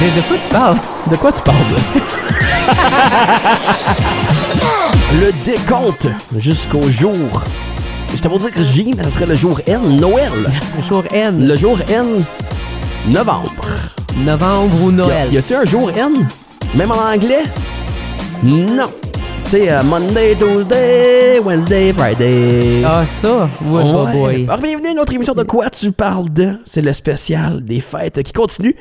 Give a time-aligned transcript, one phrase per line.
[0.00, 0.76] De, de quoi tu parles?
[1.10, 1.56] De quoi tu parles?
[5.20, 6.06] le décompte
[6.38, 7.42] jusqu'au jour.
[8.14, 10.30] J'étais pour dire que J, mais ça serait le jour N, Noël.
[10.76, 11.46] Le jour N.
[11.46, 12.24] Le jour N,
[13.08, 13.52] novembre.
[14.24, 15.28] Novembre ou Noël.
[15.32, 16.26] y a-tu un jour N?
[16.74, 17.44] Même en anglais?
[18.42, 18.90] Non.
[19.44, 22.82] Tu sais, euh, Monday, Tuesday, Wednesday, Friday.
[22.84, 23.48] Ah, ça?
[23.64, 24.12] Ouais, Ouais.
[24.12, 24.44] boy.
[24.48, 26.56] Alors, bienvenue à une autre émission de Quoi tu parles de?
[26.64, 28.76] C'est le spécial des fêtes qui continue.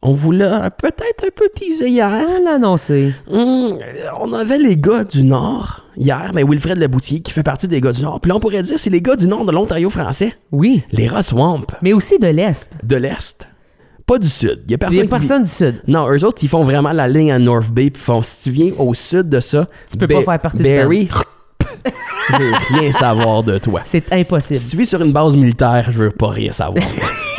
[0.00, 2.10] On vous l'a peut-être un peu teasé hier.
[2.44, 3.12] L'annoncer.
[3.30, 3.78] Hum,
[4.20, 7.90] on avait les gars du Nord hier, mais Wilfred Leboutier qui fait partie des gars
[7.90, 8.20] du Nord.
[8.20, 10.34] Puis là, on pourrait dire c'est les gars du Nord de l'Ontario français.
[10.52, 10.82] Oui.
[10.92, 12.78] Les Rod Swamp Mais aussi de l'Est.
[12.84, 13.48] de l'Est.
[14.06, 14.62] Pas du Sud.
[14.66, 15.82] Il y a Il personne y a qui personne du Sud.
[15.86, 17.90] Non, eux autres, ils font vraiment la ligne à North Bay.
[17.90, 21.08] Puis font, si tu viens au sud de ça, Tu peux pas faire partie Barry,
[22.30, 23.80] je veux rien savoir de toi.
[23.84, 24.58] C'est impossible.
[24.60, 26.84] Si tu vis sur une base militaire, je veux pas rien savoir.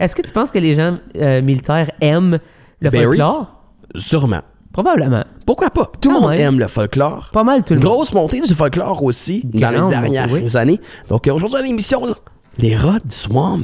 [0.00, 2.38] Est-ce que tu penses que les gens euh, militaires aiment
[2.80, 3.04] le Barry?
[3.04, 3.46] folklore?
[3.96, 4.40] Sûrement.
[4.72, 5.24] Probablement.
[5.46, 5.90] Pourquoi pas?
[6.00, 6.40] Tout le Ah monde ouais.
[6.40, 7.30] aime le folklore.
[7.32, 7.88] Pas mal tout le monde.
[7.88, 10.56] Grosse montée du folklore aussi dans les dernières oui.
[10.56, 10.80] années.
[11.08, 12.02] Donc euh, aujourd'hui à l'émission,
[12.58, 13.62] les Rod Swamp,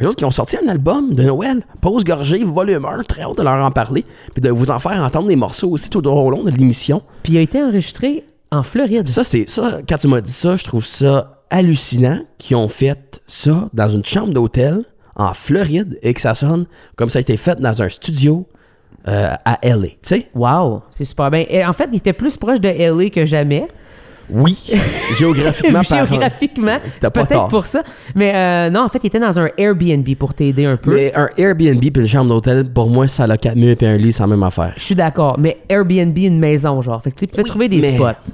[0.00, 3.36] eux autres qui ont sorti un album de Noël, Pause Gorgée, volume 1, très hâte
[3.36, 6.30] de leur en parler, puis de vous en faire entendre des morceaux aussi tout au
[6.30, 7.02] long de l'émission.
[7.22, 9.08] Puis il a été enregistré en Floride.
[9.08, 13.20] Ça, c'est ça, quand tu m'as dit ça, je trouve ça hallucinant qu'ils ont fait
[13.26, 14.84] ça dans une chambre d'hôtel
[15.16, 18.46] en Floride et que ça sonne comme ça a été fait dans un studio
[19.06, 20.30] euh, à LA, tu sais?
[20.34, 21.44] Wow, c'est super bien.
[21.48, 23.68] Et en fait, il était plus proche de LA que jamais.
[24.30, 24.56] Oui,
[25.18, 26.06] géographiquement parlant.
[26.06, 27.82] Géographiquement, c'est peut-être pour ça.
[28.14, 30.94] Mais euh, non, en fait, il était dans un Airbnb pour t'aider un peu.
[30.94, 33.96] Mais un Airbnb puis une chambre d'hôtel, pour moi, ça a 4 murs et un
[33.96, 34.72] lit, c'est la même affaire.
[34.76, 35.36] Je suis d'accord.
[35.38, 37.02] Mais Airbnb, une maison, genre.
[37.02, 38.32] Fait que tu peux Oui, trouver des mais- spots.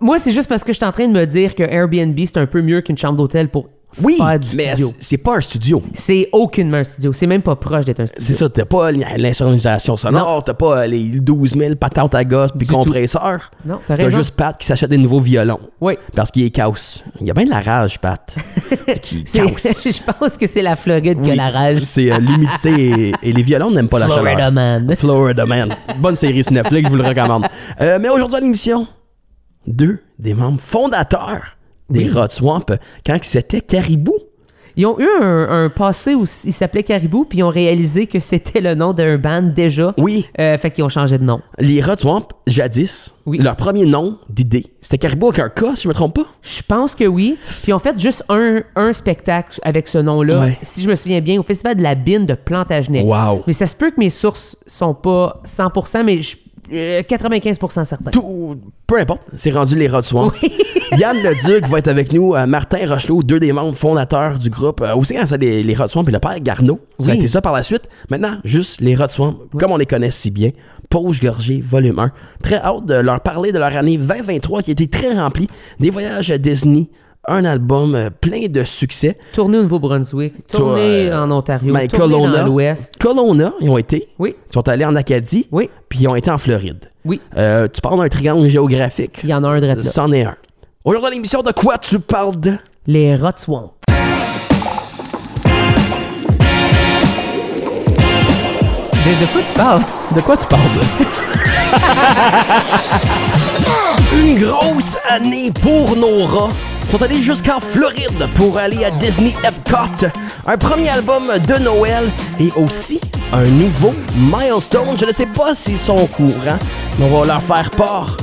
[0.00, 2.38] Moi, c'est juste parce que je suis en train de me dire que Airbnb, c'est
[2.38, 3.68] un peu mieux qu'une chambre d'hôtel pour
[4.02, 4.90] Oui, faire du mais studio.
[5.00, 5.82] c'est- pas un studio.
[5.92, 7.12] C'est aucunement un studio.
[7.12, 8.24] C'est même pas proche d'être un studio.
[8.26, 12.66] C'est ça, t'as pas l'insonorisation sonore, t'as pas les 12 000 patentes à gosse puis
[12.66, 13.50] compresseurs.
[13.66, 14.16] Non, t'as T'as raison.
[14.18, 15.60] juste Pat qui s'achète des nouveaux violons.
[15.80, 15.94] Oui.
[16.14, 17.02] Parce qu'il est caos.
[17.20, 18.34] Il y a bien de la rage, Pat.
[19.02, 19.48] qui caos.
[19.58, 21.82] je pense que c'est la Floride qui a la rage.
[21.84, 24.52] C'est euh, l'humidité et, et les violons n'aiment pas la Florida chaleur.
[24.52, 24.94] Man.
[24.96, 25.76] Florida Man.
[25.98, 27.46] Bonne série sur Netflix, je vous le recommande.
[27.80, 28.86] Euh, mais aujourd'hui à l'émission,
[29.66, 31.56] deux des membres fondateurs
[31.92, 32.66] des Rod Swamp,
[33.06, 34.14] quand c'était Caribou.
[34.74, 38.18] Ils ont eu un, un passé où ils s'appelaient Caribou, puis ils ont réalisé que
[38.20, 39.92] c'était le nom d'un band déjà.
[39.98, 41.42] Oui, Euh, fait qu'ils ont changé de nom.
[41.58, 43.36] les Rod Swamp, jadis, Oui.
[43.36, 46.24] leur premier nom d'idée, c'était Caribou avec un K, si je me trompe pas?
[46.40, 47.36] Je pense que oui.
[47.62, 50.40] Puis ils ont fait juste un, un spectacle avec ce nom-là.
[50.40, 50.58] Ouais.
[50.62, 53.02] Si je me souviens bien, au Festival de la Bine de Plantagenet.
[53.02, 53.42] Wow.
[53.46, 56.38] Mais ça se peut que mes sources sont pas 100%, mais je,
[56.72, 58.10] euh, 95% certain.
[58.10, 58.56] Tout,
[58.86, 60.32] peu importe, c'est rendu les Rod Swamp.
[60.98, 64.80] Yann Leduc va être avec nous, euh, Martin Rochelot, deux des membres fondateurs du groupe.
[64.82, 66.80] Euh, aussi quand c'est les, les Rod et le père Garneau.
[66.98, 67.18] Ça a Oui.
[67.18, 67.88] été ça par la suite.
[68.10, 69.10] Maintenant, juste les Rod
[69.58, 70.50] comme on les connaît si bien.
[70.90, 72.12] Pause Gorgée, volume 1.
[72.42, 75.48] Très hâte de leur parler de leur année 2023 qui a été très remplie.
[75.80, 76.88] Des voyages à Disney,
[77.28, 79.16] un album euh, plein de succès.
[79.32, 82.40] Tourner au Nouveau-Brunswick, tourner euh, en Ontario, ben, Kelowna.
[82.40, 82.94] dans l'Ouest.
[82.98, 84.08] Kelowna, ils ont été.
[84.18, 86.90] Oui, Ils sont allés en Acadie, oui, puis ils ont été en Floride.
[87.04, 87.20] oui.
[87.36, 89.20] Euh, tu parles d'un triangle géographique.
[89.22, 89.76] Il y en a un de là.
[89.82, 90.36] C'en est un.
[90.84, 92.54] Aujourd'hui, l'émission, de quoi tu parles de?
[92.88, 93.72] Les Rot Swamp.
[99.04, 99.82] De, de quoi tu parles?
[100.14, 100.62] De quoi tu parles?
[104.14, 106.50] Une grosse année pour nos rats.
[106.84, 110.06] Ils sont allés jusqu'en Floride pour aller à Disney Epcot?
[110.46, 112.04] Un premier album de Noël
[112.38, 113.00] et aussi
[113.32, 114.96] un nouveau milestone.
[114.98, 116.58] Je ne sais pas s'ils sont au courant,
[116.98, 118.16] mais on va leur faire part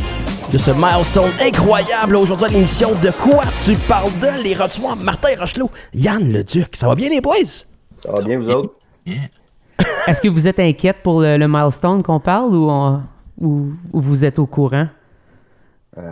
[0.54, 5.30] de ce milestone incroyable aujourd'hui à l'émission De quoi tu parles de les Swamp, Martin
[5.40, 6.76] Rochelot, Yann Leduc.
[6.76, 7.36] Ça va bien les boys?
[8.00, 8.74] Ça va bien, vous autres?
[10.08, 13.02] Est-ce que vous êtes inquiète pour le, le milestone qu'on parle ou, on-
[13.40, 14.88] ou- ou vous êtes au courant?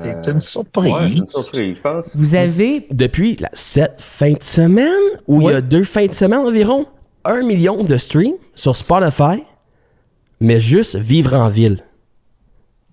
[0.02, 0.92] C'est une surprise.
[0.94, 2.06] Ouais, une surprise, je pense.
[2.16, 4.88] Vous avez depuis la, cette fin de semaine,
[5.28, 6.86] ou il y a deux fins de semaine environ,
[7.24, 9.44] un million de streams sur Spotify,
[10.42, 11.84] mais juste vivre en ville.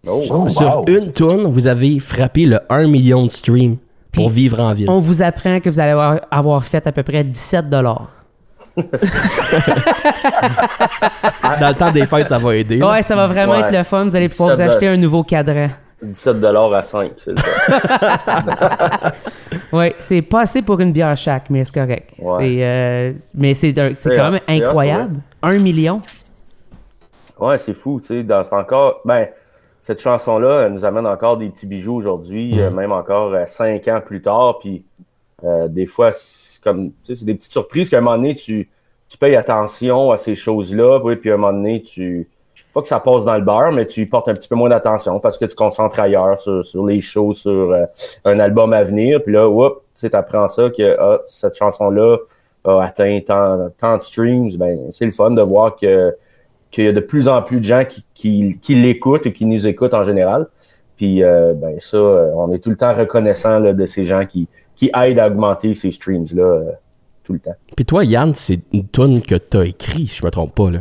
[0.06, 0.84] Oh, sur wow.
[0.86, 3.78] une tourne, vous avez frappé le 1 million de streams
[4.12, 4.90] pour Puis, vivre en ville.
[4.90, 8.10] On vous apprend que vous allez avoir, avoir fait à peu près 17 dollars.
[8.76, 8.84] Dans
[11.68, 12.76] le temps des fêtes, ça va aider.
[12.76, 12.90] là.
[12.92, 13.60] Ouais, ça va vraiment Ouais.
[13.60, 14.04] être le fun.
[14.04, 15.68] Vous allez pouvoir vous 17 acheter un nouveau cadran.
[16.12, 17.36] 17 à 5, c'est le.
[19.72, 22.10] Ouais, c'est pas assez pour une bière chaque, mais c'est correct.
[22.18, 22.36] Ouais.
[22.38, 25.20] C'est, euh, mais c'est, quand même hot, incroyable.
[25.42, 26.00] Un million?
[27.40, 28.22] Ouais, c'est fou, tu sais.
[28.22, 29.00] dans- encore.
[29.04, 29.26] Ben,
[29.80, 33.88] cette chanson-là, elle nous amène encore des petits bijoux aujourd'hui, euh, même encore euh, cinq
[33.88, 34.60] ans plus tard.
[34.60, 34.84] Puis,
[35.68, 36.90] des fois, c'est comme.
[36.90, 38.70] Tu sais, c'est des petites surprises qu'à un moment donné, tu,
[39.08, 42.28] tu payes attention à ces choses-là, oui, puis à un moment donné, tu
[42.74, 44.68] pas que ça passe dans le beurre, mais tu y portes un petit peu moins
[44.68, 47.84] d'attention parce que tu concentres ailleurs sur, sur les shows, sur euh,
[48.24, 49.22] un album à venir.
[49.22, 52.18] Puis là, tu sais, apprends ça que ah, cette chanson-là
[52.64, 54.56] a atteint tant, de streams.
[54.56, 56.14] Ben, c'est le fun de voir que
[56.72, 59.46] qu'il y a de plus en plus de gens qui, qui, qui l'écoutent et qui
[59.46, 60.48] nous écoutent en général.
[60.96, 64.26] Puis euh, ben ça, euh, on est tout le temps reconnaissant là, de ces gens
[64.26, 66.62] qui, qui aident à augmenter ces streams-là
[67.22, 67.54] tout le temps.
[67.76, 70.70] Puis toi, Yann, c'est une tune que tu as écrit, si je me trompe pas.
[70.70, 70.80] Là.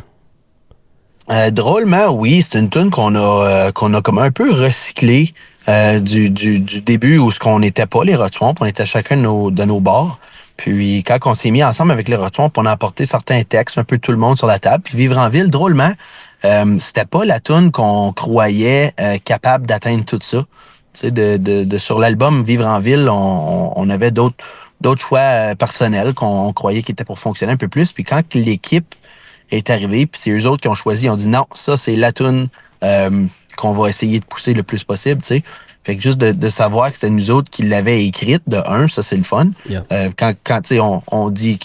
[1.29, 5.33] Euh, drôlement, oui, c'est une tune qu'on a euh, qu'on a comme un peu recyclée
[5.69, 9.21] euh, du, du, début où ce qu'on n'était pas les Rotswamp, on était chacun de
[9.21, 10.19] nos, de nos bars.
[10.57, 13.85] Puis quand on s'est mis ensemble avec les Rotswamp, on a apporté certains textes, un
[13.85, 14.83] peu tout le monde sur la table.
[14.83, 15.93] Puis Vivre en ville, drôlement,
[16.43, 18.93] euh, c'était pas la tune qu'on croyait
[19.23, 20.43] capable d'atteindre tout ça.
[20.93, 24.43] Tu de, de, de, sur l'album Vivre en ville, on, on avait d'autres
[24.81, 27.93] d'autres choix personnels qu'on croyait qui étaient pour fonctionner un peu plus.
[27.93, 28.93] Puis quand l'équipe
[29.51, 32.11] est arrivé, puis c'est eux autres qui ont choisi, ont dit non, ça c'est la
[32.11, 32.47] tune
[32.83, 33.25] euh,
[33.55, 35.43] qu'on va essayer de pousser le plus possible, tu sais.
[35.83, 39.03] Fait que juste de, savoir que c'était nous autres qui l'avaient écrite, de un, ça
[39.03, 39.49] c'est le fun.
[39.69, 41.59] Euh, quand quand tu sais, on, on dit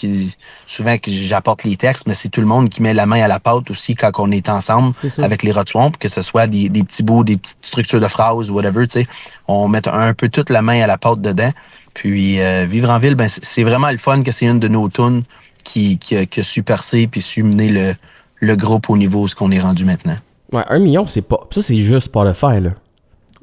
[0.66, 3.28] souvent que j'apporte les textes, mais c'est tout le monde qui met la main à
[3.28, 6.82] la pâte aussi quand on est ensemble avec les Rotswamp, que ce soit des, des
[6.82, 9.06] petits bouts, des petites structures de phrases ou whatever, tu sais.
[9.46, 11.52] On met un, peu toute la main à la pâte dedans.
[11.94, 14.88] Puis euh, Vivre en ville, ben c'est vraiment le fun que c'est une de nos
[14.88, 15.22] tunes
[15.68, 17.94] qui, qui, a, qui a su percer puis su mener le,
[18.40, 20.16] le groupe au niveau où ce qu'on est rendu maintenant.
[20.52, 21.46] Ouais, un million, c'est pas.
[21.50, 22.70] Ça, c'est juste Spotify, là.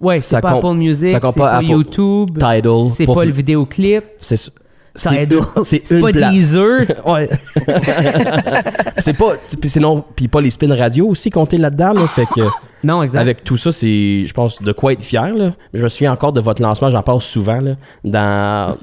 [0.01, 2.89] Ouais, c'est pas Apple Music, c'est pas, YouTube, Tidal.
[2.93, 4.03] C'est pas le vidéoclip.
[4.19, 4.51] C'est
[4.95, 6.85] c'est c'est pas Deezer.
[7.05, 7.29] ouais.
[8.97, 12.41] c'est pas puis sinon puis pas les spin radio aussi comptés là-dedans là, fait que
[12.83, 13.19] Non, exact.
[13.19, 15.53] Avec tout ça, c'est je pense de quoi être fier là.
[15.73, 18.77] Je me souviens encore de votre lancement, j'en parle souvent là dans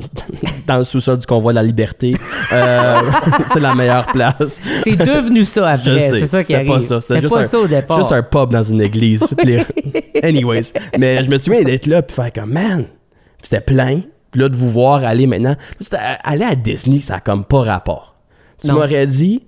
[0.66, 2.14] dans le sous-sol du convoi de la liberté.
[2.52, 2.96] Euh,
[3.46, 4.60] c'est la meilleure place.
[4.82, 6.68] C'est devenu ça après, c'est ça qui arrive.
[6.68, 7.96] Pas ça, c'était juste, ça au départ.
[7.96, 9.34] juste un pub dans une église.
[10.20, 12.86] Anyways, mais je me souviens d'être là puis faire comme man,
[13.40, 14.00] c'était plein
[14.32, 15.54] puis là, de vous voir aller maintenant.
[16.24, 18.16] aller à Disney, ça a comme pas rapport.
[18.60, 19.44] Tu m'aurais dit,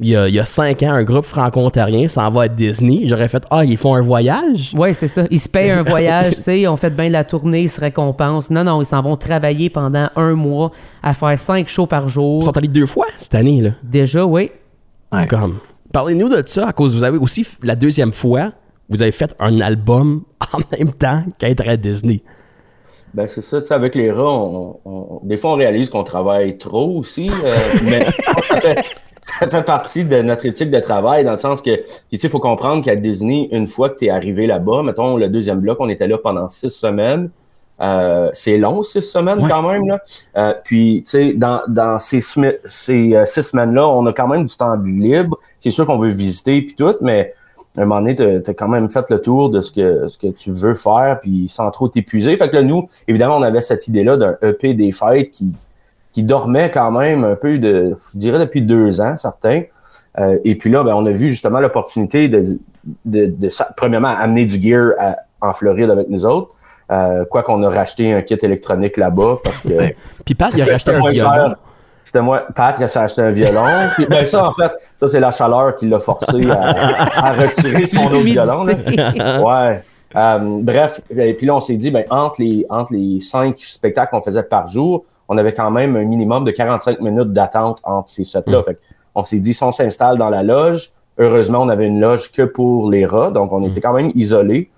[0.00, 3.02] il y, a, il y, a, cinq ans, un groupe franco-ontarien s'en va à Disney.
[3.06, 4.72] J'aurais fait Ah, ils font un voyage?
[4.76, 5.24] Oui, c'est ça.
[5.30, 7.80] Ils se payent un voyage, tu sais, ils ont fait bien la tournée, ils se
[7.80, 8.50] récompensent.
[8.50, 10.72] Non, non, ils s'en vont travailler pendant un mois
[11.02, 12.40] à faire cinq shows par jour.
[12.42, 13.70] Ils sont allés deux fois cette année, là.
[13.82, 14.50] Déjà, oui.
[15.28, 15.58] Comme.
[15.92, 18.50] Parlez-nous de ça, à cause vous avez aussi, la deuxième fois,
[18.88, 22.20] vous avez fait un album en même temps qu'être à Disney.
[23.14, 26.58] Ben c'est ça, tu sais, avec les rats, on, des fois on réalise qu'on travaille
[26.58, 28.04] trop aussi, euh, mais
[29.22, 32.28] ça fait, partie de notre éthique de travail, dans le sens que, tu sais, il
[32.28, 35.76] faut comprendre qu'à Disney, une fois que tu es arrivé là-bas, mettons le deuxième bloc,
[35.80, 37.30] on était là pendant six semaines.
[37.80, 39.86] Euh, c'est long, six semaines quand même.
[39.86, 40.00] Là.
[40.36, 44.56] Euh, puis, tu sais, dans, dans ces, ces six semaines-là, on a quand même du
[44.56, 45.38] temps libre.
[45.58, 47.34] C'est sûr qu'on veut visiter puis tout, mais
[47.76, 50.16] à un moment donné, tu as, quand même fait le tour de ce que, ce
[50.16, 52.36] que tu veux faire, puis sans trop t'épuiser.
[52.36, 55.52] Fait que là, nous, évidemment, on avait cette idée-là d'un EP des fêtes qui,
[56.12, 59.62] qui dormait quand même un peu de, je dirais depuis deux ans, certains.
[60.20, 62.44] Euh, et puis là, ben, on a vu justement l'opportunité de,
[63.04, 64.92] de, de, premièrement, amener du gear
[65.40, 66.54] en Floride avec nous autres.
[66.92, 69.94] Euh, quoi qu'on a racheté un kit électronique là-bas parce que.
[70.24, 71.54] puis Pat, il a racheté un violon.
[72.04, 73.64] C'était moi, Pat, il s'est acheté un violon.
[73.94, 78.04] Puis, ben ça, en fait, ça, c'est la chaleur qui l'a forcé à, retirer son
[78.04, 78.64] autre violon.
[78.64, 79.42] Là.
[79.42, 79.82] Ouais.
[80.16, 84.10] Euh, bref, et puis là, on s'est dit, ben, entre les, entre les cinq spectacles
[84.10, 88.10] qu'on faisait par jour, on avait quand même un minimum de 45 minutes d'attente entre
[88.10, 88.60] ces sets-là.
[88.60, 88.64] Mm.
[88.64, 88.78] Fait
[89.16, 92.42] on s'est dit, si on s'installe dans la loge, heureusement, on avait une loge que
[92.42, 93.82] pour les rats, donc on était mm.
[93.82, 94.70] quand même isolés.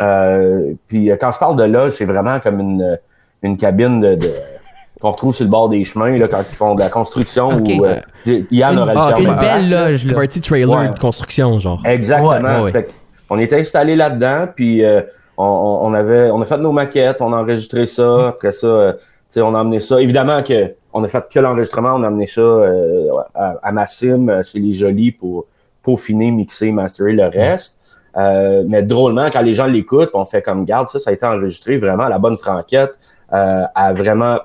[0.00, 2.98] Euh, puis quand je parle de loge, c'est vraiment comme une,
[3.42, 4.18] une cabine de
[5.00, 7.84] qu'on retrouve sur le bord des chemins là, quand ils font de la construction ou
[7.84, 7.96] euh,
[8.50, 9.22] Yann aurait le terme.
[9.22, 10.06] Une belle loge.
[10.06, 10.14] Là.
[10.14, 11.80] Party trailer de construction, genre.
[11.84, 12.68] Exactement.
[13.30, 15.00] on était installé là-dedans, puis euh,
[15.36, 18.28] on, on, avait, on a fait nos maquettes, on a enregistré ça.
[18.28, 18.92] Après ça, euh,
[19.36, 20.00] on a amené ça.
[20.00, 24.42] Évidemment que on a fait que l'enregistrement, on a amené ça euh, à, à Massim,
[24.42, 25.46] chez les Jolis, pour
[25.82, 27.76] peaufiner, mixer, masterer le reste.
[28.16, 31.24] Euh, mais drôlement, quand les gens l'écoutent, on fait comme garde, ça, ça a été
[31.24, 32.92] enregistré vraiment à la bonne franquette,
[33.32, 34.38] euh, à vraiment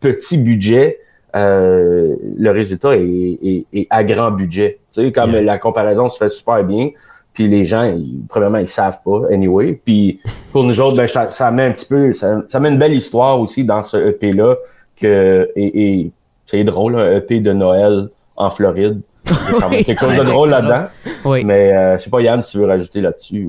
[0.00, 0.98] petit budget,
[1.34, 4.78] euh, le résultat est, à grand budget.
[4.92, 6.90] Tu sais, comme la comparaison se fait super bien,
[7.34, 9.78] puis les gens, ils, premièrement, ils savent pas, anyway.
[9.84, 10.20] Puis
[10.52, 13.64] pour nous autres, ben, ça, met un petit peu, ça, met une belle histoire aussi
[13.64, 14.56] dans ce EP-là,
[14.96, 16.10] que, et,
[16.46, 19.00] c'est drôle, un EP de Noël en Floride.
[19.26, 20.86] Il y a quelque chose de drôle là-dedans.
[21.44, 23.48] Mais euh, je sais pas, Yann, si tu veux rajouter là-dessus.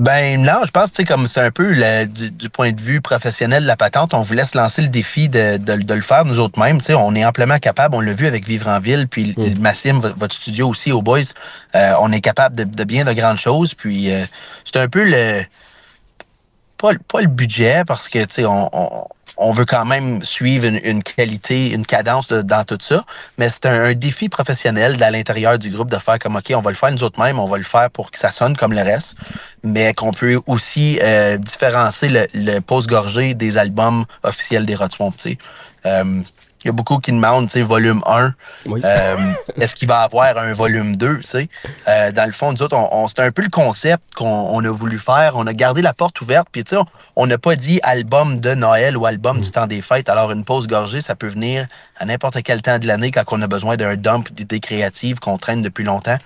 [0.00, 3.02] Ben non, je pense que comme c'est un peu le, du, du, point de vue
[3.02, 6.24] professionnel de la patente, on vous laisse lancer le défi de, de, de le faire
[6.24, 6.80] nous autres mêmes.
[6.80, 9.60] sais, on est amplement capable, on l'a vu avec Vivre en Ville, puis mm.
[9.60, 11.34] Massim, votre studio aussi au Boys,
[11.74, 13.74] euh, on est capable de, de, bien de grandes choses.
[13.74, 14.24] Puis euh,
[14.64, 15.42] c'est un peu le
[16.78, 19.06] pas, pas, le budget parce que tu sais, on, on
[19.40, 23.04] on veut quand même suivre une, qualité, une cadence dans tout ça,
[23.38, 26.70] mais c'est un, défi professionnel à l'intérieur du groupe de faire comme, OK, on va
[26.70, 28.82] le faire nous autres mêmes, on va le faire pour que ça sonne comme le
[28.82, 29.14] reste,
[29.64, 35.14] mais qu'on peut aussi euh, différencier le, le pose-gorgé des albums officiels des Rotswamp.
[35.86, 36.22] Euh,
[36.62, 38.34] il y a beaucoup qui demandent, tu sais, volume 1.
[38.68, 41.48] Euh, est-ce qu'il va avoir un volume 2, tu sais?
[41.88, 44.98] Euh, dans le fond, nous autres, on, c'est un peu le concept qu'on a voulu
[44.98, 45.36] faire.
[45.36, 46.82] On a gardé la porte ouverte, puis tu sais,
[47.16, 49.52] on n'a pas dit album de Noël ou album du mm.
[49.52, 50.10] temps des fêtes.
[50.10, 53.40] Alors, une pause gorgée, ça peut venir à n'importe quel temps de l'année quand on
[53.40, 56.18] a besoin d'un dump d'idées créatives qu'on traîne depuis longtemps.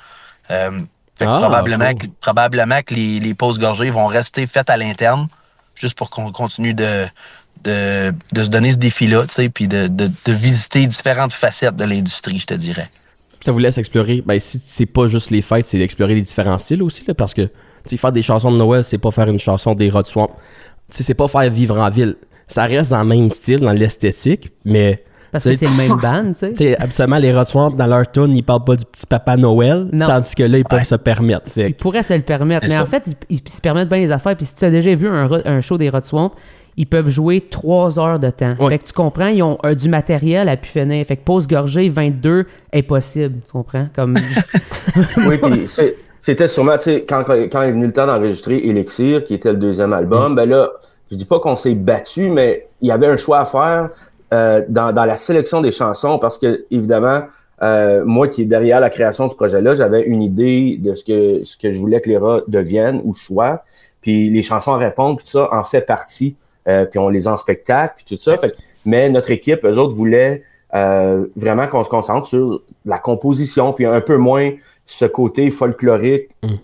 [0.50, 0.80] Euh,
[1.20, 5.28] ah, probablement, que, probablement que les, les pauses gorgées vont rester faites à l'interne,
[5.76, 7.06] juste pour qu'on continue de
[7.64, 11.76] de, de se donner ce défi-là, tu sais, puis de, de, de, visiter différentes facettes
[11.76, 12.88] de l'industrie, je te dirais.
[13.40, 16.58] Ça vous laisse explorer, ben si c'est pas juste les fêtes, c'est d'explorer les différents
[16.58, 17.50] styles aussi, là, parce que, tu
[17.86, 20.28] sais, faire des chansons de Noël, c'est pas faire une chanson des Rod Swamp.
[20.90, 22.16] Tu sais, c'est pas faire vivre en ville.
[22.46, 25.02] Ça reste dans le même style, dans l'esthétique, mais...
[25.32, 26.80] Parce que c'est le même band, tu sais.
[26.80, 30.34] Absolument, les Rod Swamp, dans leur tune, ils parlent pas du petit papa Noël, tandis
[30.34, 31.50] que là, ils peuvent se permettre.
[31.56, 34.36] Ils pourraient se le permettre, mais en fait, ils, se permettent bien les affaires.
[34.36, 36.32] Puis si tu as déjà vu un, un show des Rod Swamp,
[36.76, 38.54] ils peuvent jouer trois heures de temps.
[38.68, 41.04] Fait que tu comprends, ils ont du matériel à pu finir.
[41.06, 43.86] Fait que pause gorgée 22 est possible, tu comprends?
[43.94, 44.14] Comme...
[45.26, 45.68] oui, puis
[46.20, 49.58] c'était sûrement, tu sais, quand, quand est venu le temps d'enregistrer Elixir, qui était le
[49.58, 50.36] deuxième album, mm.
[50.36, 50.70] ben là,
[51.10, 53.90] je dis pas qu'on s'est battu, mais il y avait un choix à faire
[54.32, 57.22] euh, dans, dans, la sélection des chansons parce que, évidemment,
[57.62, 61.04] euh, moi qui est derrière la création de ce projet-là, j'avais une idée de ce
[61.04, 63.62] que, ce que je voulais que les rats deviennent ou soient.
[64.00, 66.36] Puis les chansons à répondre, puis tout ça en fait partie.
[66.68, 68.36] Euh, puis on les a en spectacle, puis tout ça.
[68.86, 70.42] mais notre équipe, eux autres, voulaient
[70.74, 74.52] euh, vraiment qu'on se concentre sur la composition, puis un peu moins
[74.86, 76.54] ce côté folklorique mm.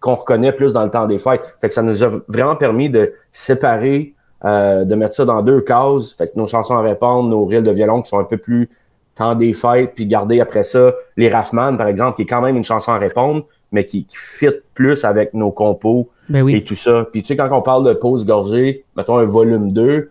[0.00, 1.42] qu'on reconnaît plus dans le temps des fêtes.
[1.60, 5.60] Fait que ça nous a vraiment permis de séparer, euh, de mettre ça dans deux
[5.60, 6.12] cases.
[6.12, 8.68] Fait que nos chansons à répondre, nos reels de violon qui sont un peu plus
[9.14, 12.56] temps des fêtes, puis garder après ça les Raffman, par exemple, qui est quand même
[12.56, 16.74] une chanson à répondre, mais qui, qui fit plus avec nos compos ben et tout
[16.74, 17.06] ça.
[17.10, 20.10] Puis tu sais, quand on parle de pause gorgée, mettons un volume 2,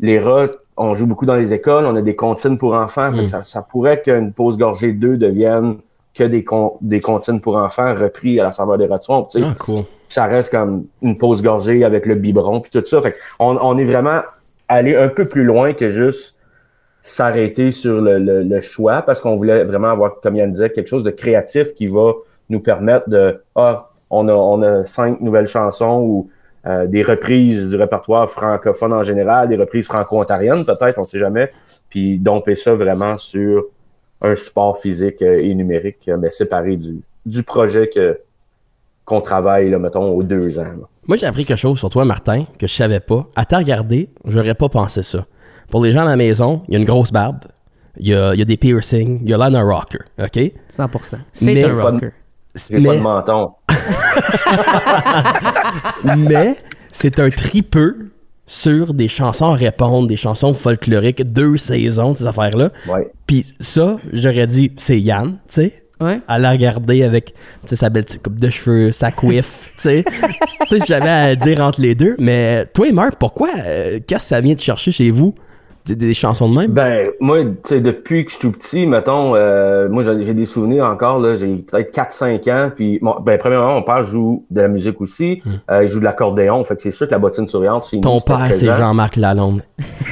[0.00, 3.10] les rats, on joue beaucoup dans les écoles, on a des comptines pour enfants.
[3.10, 3.28] Mm.
[3.28, 5.76] ça, ça, pourrait qu'une pause gorgée 2 devienne
[6.14, 6.44] que des,
[6.80, 9.82] des comptines pour enfants repris à la saveur des rats de ah, cool.
[10.08, 13.00] Ça reste comme une pause gorgée avec le biberon puis tout ça.
[13.00, 14.22] Fait on, on est vraiment
[14.68, 16.36] allé un peu plus loin que juste
[17.02, 21.04] s'arrêter sur le, le, choix parce qu'on voulait vraiment avoir, comme Yann disait, quelque chose
[21.04, 22.12] de créatif qui va
[22.48, 26.30] nous permettre de ah, on a, on a cinq nouvelles chansons ou
[26.66, 31.18] euh, des reprises du répertoire francophone en général, des reprises franco-ontariennes peut-être, on ne sait
[31.18, 31.52] jamais,
[31.88, 33.66] puis domper ça vraiment sur
[34.20, 38.18] un support physique euh, et numérique, euh, mais séparé du, du projet que
[39.04, 40.66] qu'on travaille, là, mettons, aux deux ans.
[41.06, 43.28] Moi, j'ai appris quelque chose sur toi, Martin, que je savais pas.
[43.36, 45.24] À t'en regarder, j'aurais pas pensé ça.
[45.70, 47.44] Pour les gens à la maison, il y a une grosse barbe,
[47.98, 50.36] il y a, il y a des piercings, il y a l'air d'un rocker, OK?
[50.68, 51.18] 100%.
[51.32, 52.10] C'est un rocker.
[52.70, 53.50] J'ai pas de menton.
[56.16, 56.56] mais
[56.90, 58.10] c'est un tripeux
[58.46, 62.70] sur des chansons à répondre, des chansons folkloriques, deux saisons, ces affaires-là.
[62.88, 63.10] Ouais.
[63.26, 65.82] Puis ça, j'aurais dit, c'est Yann, tu sais.
[65.98, 66.20] Ouais.
[66.28, 67.34] À la regarder avec
[67.64, 70.04] sa belle coupe de cheveux, sa coiffe, tu sais.
[70.04, 72.16] tu sais, j'avais à dire entre les deux.
[72.18, 75.34] Mais toi et Marc, pourquoi, euh, qu'est-ce que ça vient de chercher chez vous?
[75.94, 76.70] Des, chansons de même?
[76.72, 80.44] Ben, moi, tu sais, depuis que je suis tout petit, mettons, euh, moi, j'ai des
[80.44, 84.60] souvenirs encore, là, j'ai peut-être 4-5 ans, puis, bon, ben, premièrement, mon père joue de
[84.60, 85.50] la musique aussi, hmm.
[85.70, 88.20] euh, il joue de l'accordéon, fait que c'est sûr que la bottine souriante, chez Ton
[88.20, 89.62] père, c'est Jean-Marc Lalonde.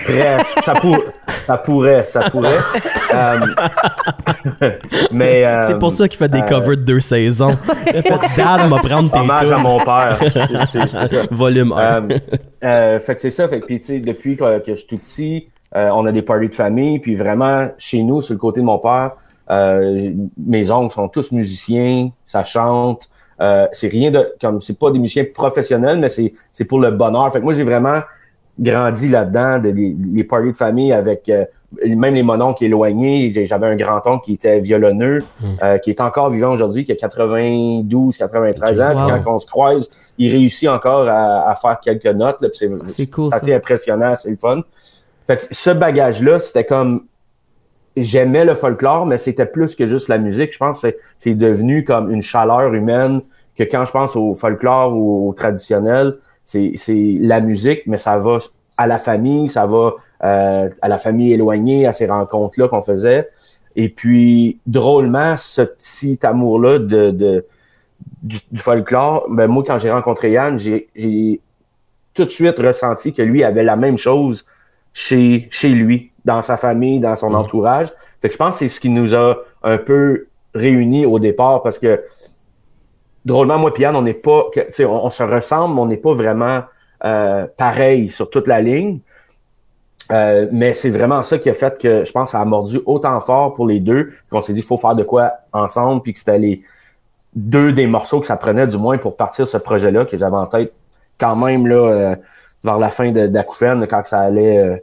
[0.06, 0.98] Bref, ça, pour,
[1.46, 2.58] ça pourrait, ça pourrait.
[3.14, 4.70] euh,
[5.12, 5.44] mais...
[5.44, 7.56] Euh, c'est pour ça qu'il fait des covers de deux saisons.
[7.86, 10.18] Il fait «Dad m'a prendre tes Hommage à mon père.
[11.30, 12.98] Volume 1.
[13.00, 14.98] fait que c'est ça, fait que, puis, tu sais, depuis que, que je suis tout
[14.98, 18.60] petit, euh, on a des parties de famille, puis vraiment, chez nous, sur le côté
[18.60, 19.12] de mon père,
[19.50, 23.10] euh, mes oncles sont tous musiciens, ça chante.
[23.40, 26.92] Euh, c'est rien de comme c'est pas des musiciens professionnels, mais c'est, c'est pour le
[26.92, 27.32] bonheur.
[27.32, 28.00] Fait que moi, j'ai vraiment
[28.58, 31.30] grandi là-dedans, de, les, parties de famille avec
[31.86, 33.32] même les mononcles éloignés.
[33.44, 35.78] J'avais un grand-oncle qui était violonneux, hmm.
[35.82, 39.06] qui est encore vivant aujourd'hui, qui a 92, 93 ans.
[39.06, 42.44] Puis quand on se croise, il réussit encore à, faire quelques notes.
[42.54, 44.62] c'est, c'est cool, assez impressionnant, c'est le fun.
[45.26, 47.06] Fait que ce bagage-là, c'était comme
[47.96, 50.52] j'aimais le folklore, mais c'était plus que juste la musique.
[50.52, 53.22] Je pense que c'est devenu comme une chaleur humaine
[53.56, 56.74] que quand je pense au folklore ou au traditionnel, c'est
[57.20, 58.38] la musique, mais ça va
[58.76, 63.24] à la famille, ça va euh, à la famille éloignée, à ces rencontres-là qu'on faisait.
[63.76, 67.46] Et puis, drôlement, ce petit amour-là de, de
[68.22, 71.40] du, folklore, ben moi, quand j'ai rencontré Yann, j'ai
[72.14, 74.44] tout de suite ressenti que lui avait la même chose
[74.92, 77.88] chez, chez lui, dans sa famille, dans son entourage.
[78.22, 81.62] Fait que je pense que c'est ce qui nous a un peu réunis au départ
[81.62, 82.02] parce que
[83.24, 84.46] drôlement, moi et Yann, on n'est pas,
[84.80, 86.62] on, on se ressemble, mais on n'est pas vraiment
[87.04, 89.00] euh, pareil sur toute la ligne.
[90.12, 92.80] Euh, mais c'est vraiment ça qui a fait que je pense que ça a mordu
[92.84, 96.12] autant fort pour les deux qu'on s'est dit qu'il faut faire de quoi ensemble, puis
[96.12, 96.62] que c'était les
[97.34, 100.46] deux des morceaux que ça prenait du moins pour partir ce projet-là que j'avais en
[100.46, 100.72] tête
[101.18, 102.16] quand même là euh,
[102.62, 104.78] vers la fin d'Acoufen, quand ça allait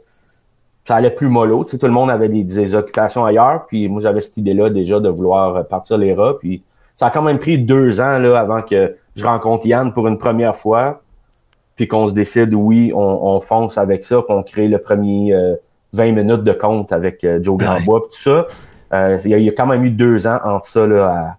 [0.86, 1.64] ça allait plus mollo.
[1.64, 5.08] Tu tout le monde avait des, occupations ailleurs, puis moi j'avais cette idée-là déjà de
[5.08, 6.62] vouloir partir les rats, puis
[6.96, 10.18] ça a quand même pris deux ans là, avant que je rencontre Yann pour une
[10.18, 11.01] première fois
[11.82, 15.34] puis qu'on se décide, oui, on, fonce avec ça, qu'on crée le premier
[15.92, 18.46] 20 euh, minutes de compte avec euh, Joe Grandbois, puis tout ça.
[18.92, 21.36] Euh, il y, a quand même eu deux ans entre ça là,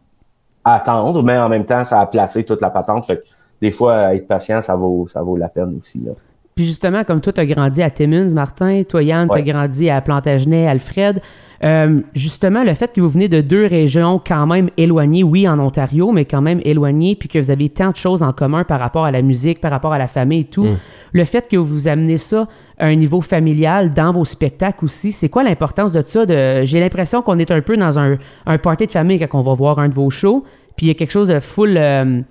[0.66, 3.06] à, attendre, mais en même temps, ça a placé toute la patente.
[3.06, 3.24] Fait que
[3.62, 6.00] des fois, être patient, ça vaut, ça vaut la peine aussi.
[6.00, 6.12] Là.
[6.56, 9.90] Puis justement, comme toi, tu as grandi à Timmins, Martin, toi, Yann, tu as grandi
[9.90, 11.20] à Plantagenet, Alfred.
[11.64, 15.60] Euh, justement, le fait que vous venez de deux régions quand même éloignées, oui, en
[15.60, 18.80] Ontario, mais quand même éloignées, puis que vous avez tant de choses en commun par
[18.80, 20.78] rapport à la musique, par rapport à la famille et tout, mm.
[21.14, 25.30] le fait que vous amenez ça à un niveau familial dans vos spectacles aussi, c'est
[25.30, 26.26] quoi l'importance de ça?
[26.26, 26.66] De...
[26.66, 29.54] J'ai l'impression qu'on est un peu dans un, un party de famille quand on va
[29.54, 30.44] voir un de vos shows,
[30.76, 31.78] puis il y a quelque chose de full...
[31.78, 32.22] Euh,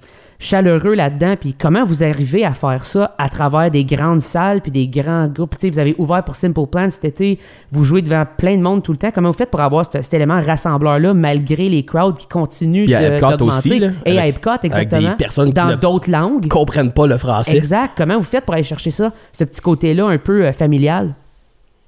[0.42, 1.36] chaleureux là-dedans.
[1.40, 5.28] Puis comment vous arrivez à faire ça à travers des grandes salles puis des grands
[5.28, 5.54] groupes?
[5.58, 7.38] sais, vous avez ouvert pour Simple Plan cet été,
[7.70, 9.10] vous jouez devant plein de monde tout le temps.
[9.14, 13.90] Comment vous faites pour avoir cet, élément rassembleur-là malgré les crowds qui continuent d'augmenter?
[14.04, 15.10] Et à Epcot, exactement.
[15.10, 16.48] des personnes dans d'autres langues.
[16.48, 17.56] comprennent pas le français.
[17.56, 17.92] Exact.
[17.96, 21.14] Comment vous faites pour aller chercher ça, ce petit côté-là un peu euh, familial?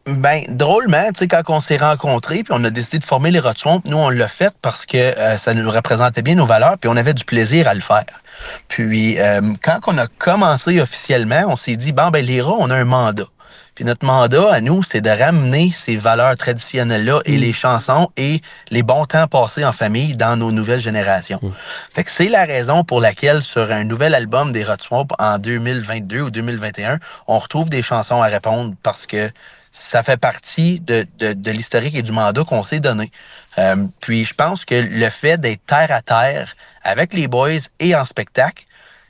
[0.07, 3.41] Ben, drôlement, tu sais, quand on s'est rencontrés, puis on a décidé de former les
[3.41, 6.91] Rotswamp, nous, on l'a fait parce que euh, ça nous représentait bien nos valeurs, puis
[6.93, 8.05] on avait du plaisir à le faire.
[8.69, 12.71] Puis, euh, quand on a commencé officiellement, on s'est dit, bon, ben, les rats, on
[12.71, 13.27] a un mandat.
[13.75, 17.41] Puis notre mandat à nous, c'est de ramener ces valeurs traditionnelles-là et mm.
[17.41, 21.41] les chansons et les bons temps passés en famille dans nos nouvelles générations.
[21.43, 21.51] Mm.
[21.93, 26.21] Fait que c'est la raison pour laquelle sur un nouvel album des Rotswamp en 2022
[26.21, 29.31] ou 2021, on retrouve des chansons à répondre parce que
[29.77, 33.11] ça fait partie de, de, l'historique et du mandat qu'on s'est donné.
[33.59, 37.97] Euh, puis je pense que le fait d'être terre à terre avec les boys et
[37.97, 38.63] en spectacle,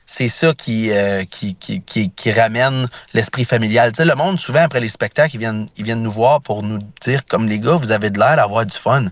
[0.07, 3.91] c'est ça qui, euh, qui, qui, qui, ramène l'esprit familial.
[3.91, 6.63] Tu sais, le monde, souvent, après les spectacles, ils viennent, ils viennent nous voir pour
[6.63, 9.05] nous dire, comme les gars, vous avez de l'air d'avoir du fun.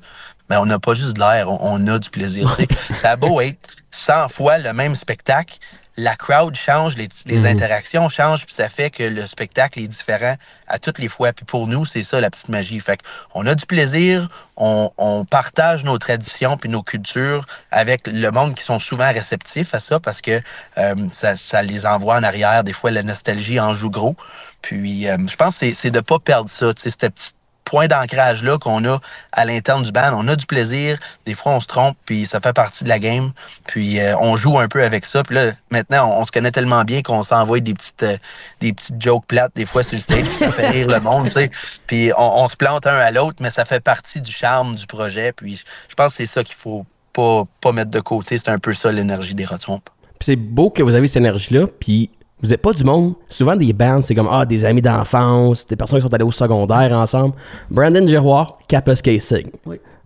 [0.49, 2.57] Mais on n'a pas juste de l'air, on, a du plaisir.
[2.95, 5.57] ça a beau être 100 fois le même spectacle,
[5.97, 7.45] la crowd change, les, mhm.
[7.45, 10.35] interactions changent, puis ça fait que le spectacle est différent
[10.67, 11.33] à toutes les fois.
[11.33, 12.79] Puis pour nous, c'est ça la petite magie.
[12.79, 12.99] Fait
[13.33, 14.91] on a du plaisir, on,
[15.29, 19.99] partage nos traditions puis nos cultures avec le monde qui sont souvent réceptifs à ça
[19.99, 20.41] parce que
[20.77, 22.63] euh, ça, les envoie en arrière.
[22.63, 24.15] Des fois, la nostalgie en joue gros.
[24.61, 28.85] Puis euh, je pense que c'est de pas perdre ça, cette petite point d'ancrage-là qu'on
[28.85, 28.99] a
[29.31, 30.11] à l'interne du band.
[30.13, 30.97] On a du plaisir.
[31.25, 33.31] Des fois, on se trompe, puis ça fait partie de la game.
[33.67, 35.23] Puis euh, on joue un peu avec ça.
[35.23, 38.17] Puis là, maintenant, on, se connaît tellement bien qu'on s'envoie des petites euh,
[38.59, 40.25] des petites jokes plates des fois sur le stage.
[40.25, 41.51] ça fait rire le monde, tu sais.
[41.87, 45.31] Puis on, se plante un à l'autre, mais ça fait partie du charme du projet.
[45.31, 48.37] Puis je pense que c'est ça qu'il faut pas, mettre de côté.
[48.37, 49.81] C'est un peu ça l'énergie des Rotswamp.
[50.19, 51.67] C'est beau que vous avez cette énergie-là.
[51.79, 52.09] Puis
[52.43, 53.13] vous n'êtes pas du monde.
[53.29, 56.31] Souvent, des bands, c'est comme ah, des amis d'enfance, des personnes qui sont allées au
[56.31, 57.35] secondaire ensemble.
[57.71, 59.49] Brandon Giroir, Capus Casing.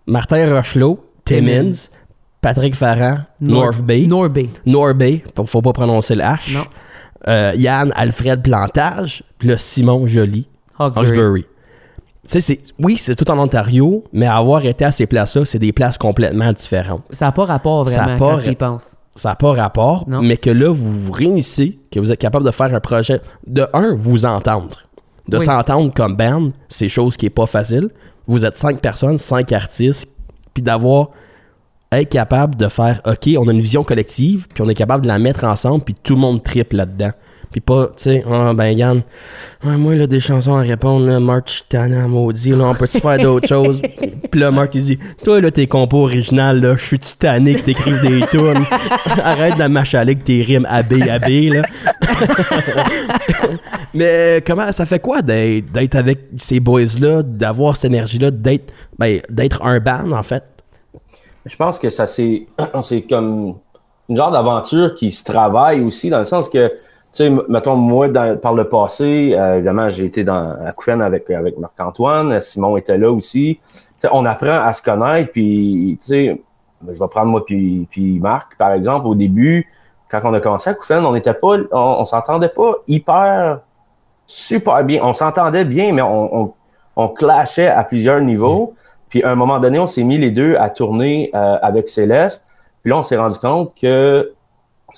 [0.06, 1.88] Martin Rochelot, Timmins.
[2.40, 4.06] Patrick Farran, North Bay.
[4.06, 4.48] North Bay.
[4.64, 6.54] North Bay, faut pas prononcer le H.
[6.54, 6.64] Non.
[7.26, 10.46] Euh, Yann Alfred Plantage, puis le Simon Joly.
[12.28, 15.72] Tu sais, oui, c'est tout en Ontario, mais avoir été à ces places-là, c'est des
[15.72, 17.02] places complètement différentes.
[17.10, 20.36] Ça n'a pas rapport vraiment ça quand tu y penses ça n'a pas rapport, mais
[20.36, 23.20] que là, vous vous réunissez, que vous êtes capable de faire un projet.
[23.46, 24.84] De un, vous entendre.
[25.26, 27.90] De s'entendre comme band, c'est chose qui n'est pas facile.
[28.26, 30.08] Vous êtes cinq personnes, cinq artistes,
[30.54, 31.10] puis d'avoir
[31.90, 35.08] être capable de faire OK, on a une vision collective, puis on est capable de
[35.08, 37.10] la mettre ensemble, puis tout le monde triple là-dedans.
[37.50, 39.02] Puis pas, tu sais, oh, ben Yann,
[39.64, 43.48] moi, là, des chansons à répondre, là, March, t'en maudit, là, on peut-tu faire d'autres
[43.48, 43.80] choses?
[44.30, 47.62] Puis là, Marc, il dit, toi, là, tes compos originales, là, je suis tanné que
[47.62, 48.64] t'écrives des tunes?
[49.24, 51.62] Arrête de m'achaler que tes rimes AB, AB, là.
[53.94, 59.62] Mais comment, ça fait quoi d'être avec ces boys-là, d'avoir cette énergie-là, d'être, ben, d'être
[59.64, 60.44] un band, en fait?
[61.46, 62.46] Je pense que ça, c'est,
[62.82, 63.54] c'est comme
[64.08, 66.70] une genre d'aventure qui se travaille aussi, dans le sens que,
[67.12, 68.08] tu sais, mettons, moi,
[68.42, 72.98] par le passé, euh, évidemment, j'ai été dans, à Couffaine avec, avec Marc-Antoine, Simon était
[72.98, 73.60] là aussi.
[73.62, 76.42] Tu sais, on apprend à se connaître, puis, tu sais,
[76.86, 79.66] je vais prendre moi puis, puis Marc, par exemple, au début,
[80.10, 83.60] quand on a commencé à Couffaine, on n'était pas, on, s'entendait pas hyper
[84.26, 85.00] super bien.
[85.02, 86.54] On s'entendait bien, mais on, on,
[86.96, 88.74] on, clashait à plusieurs niveaux.
[89.08, 92.46] Puis à un moment donné, on s'est mis les deux à tourner euh, avec Céleste.
[92.82, 94.32] Puis là, on s'est rendu compte que,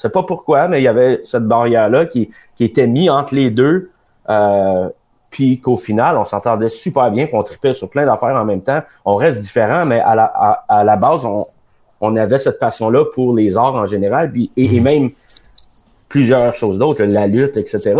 [0.01, 3.35] on sait pas pourquoi, mais il y avait cette barrière-là qui, qui était mise entre
[3.35, 3.91] les deux.
[4.31, 4.89] Euh,
[5.29, 8.63] puis qu'au final, on s'entendait super bien, puis on tripait sur plein d'affaires en même
[8.63, 8.81] temps.
[9.05, 10.25] On reste différent, mais à la,
[10.69, 11.47] à, la base, on,
[12.01, 14.83] on avait cette passion-là pour les arts en général, puis, et, et mhm.
[14.83, 15.11] même
[16.09, 17.95] plusieurs choses d'autres, la lutte, etc.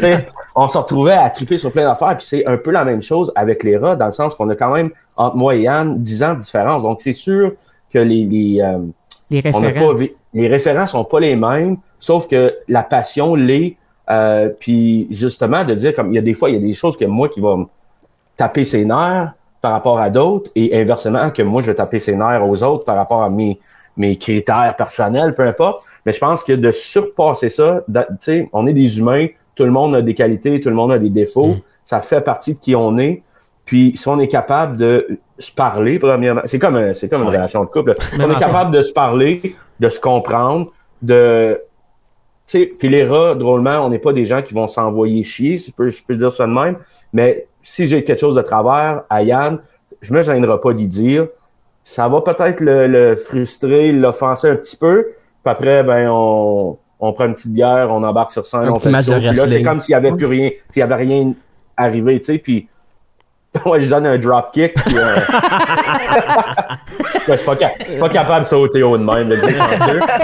[0.00, 3.02] Ben, on se retrouvait à triper sur plein d'affaires, puis c'est un peu la même
[3.02, 5.98] chose avec les rats, dans le sens qu'on a quand même, entre moi et Yann,
[5.98, 6.82] 10 ans de différence.
[6.82, 7.52] Donc, c'est sûr
[7.90, 8.78] que les, les, euh,
[9.30, 9.94] les référents.
[9.94, 13.76] Pas, les référents sont pas les mêmes, sauf que la passion l'est.
[14.10, 16.74] Euh, puis justement, de dire comme il y a des fois, il y a des
[16.74, 17.64] choses que moi qui vont me
[18.36, 22.14] taper ses nerfs par rapport à d'autres, et inversement, que moi je vais taper ses
[22.14, 23.58] nerfs aux autres par rapport à mes,
[23.96, 25.84] mes critères personnels, peu importe.
[26.06, 29.72] Mais je pense que de surpasser ça, tu sais, on est des humains, tout le
[29.72, 31.60] monde a des qualités, tout le monde a des défauts, mm.
[31.84, 33.22] ça fait partie de qui on est.
[33.68, 37.64] Puis si on est capable de se parler, premièrement, c'est comme, c'est comme une relation
[37.64, 37.94] de couple.
[38.00, 41.60] Si on est capable de se parler, de se comprendre, de
[42.46, 45.58] tu sais, puis les rats, drôlement, on n'est pas des gens qui vont s'envoyer chier,
[45.58, 46.78] si je peux, je peux dire ça de même,
[47.12, 49.58] mais si j'ai quelque chose de travers à Yann,
[50.00, 51.28] je me gênerai pas d'y dire
[51.84, 55.08] ça va peut-être le, frustrer, l'offenser un petit peu.
[55.44, 58.90] Puis après, ben, on, on prend une petite bière, on embarque sur scène, on fait
[58.90, 61.34] là, c'est comme s'il n'y avait plus rien, s'il n'y avait rien
[61.76, 62.38] arrivé, tu sais.
[62.38, 62.66] Puis,
[63.64, 64.74] moi, je donne un drop kick.
[64.74, 65.16] Puis, euh...
[67.28, 69.28] je suis pas, pas, capable de sauter haut de même.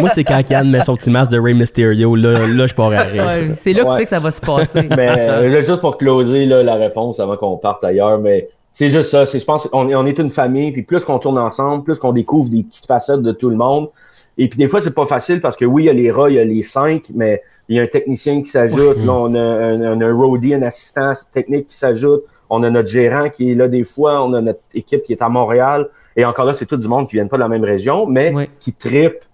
[0.01, 2.93] moi, c'est quand Yann met son petit masque de Ray Mysterio, là, là je pars
[2.93, 4.83] à ouais, C'est là que tu sais que ça va se passer.
[4.97, 9.11] mais euh, juste pour closer là, la réponse avant qu'on parte ailleurs, mais c'est juste
[9.11, 9.25] ça.
[9.25, 12.51] je pense qu'on on est une famille, puis plus qu'on tourne ensemble, plus qu'on découvre
[12.51, 13.89] des petites facettes de tout le monde.
[14.37, 16.29] Et puis des fois, c'est pas facile parce que oui, il y a les rats,
[16.29, 18.99] il y a les cinq, mais il y a un technicien qui s'ajoute.
[19.05, 22.25] Là, on a un, un, roadie, un assistant technique qui s'ajoute.
[22.55, 24.23] On a notre gérant qui est là des fois.
[24.23, 25.89] On a notre équipe qui est à Montréal.
[26.17, 28.49] Et encore là, c'est tout du monde qui vient pas de la même région, mais
[28.61, 29.25] qui tripe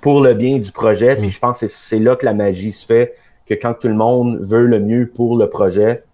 [0.00, 1.16] pour le bien du projet.
[1.16, 3.14] Puis je pense que c'est là que la magie se fait,
[3.46, 6.04] que quand tout le monde veut le mieux pour le projet,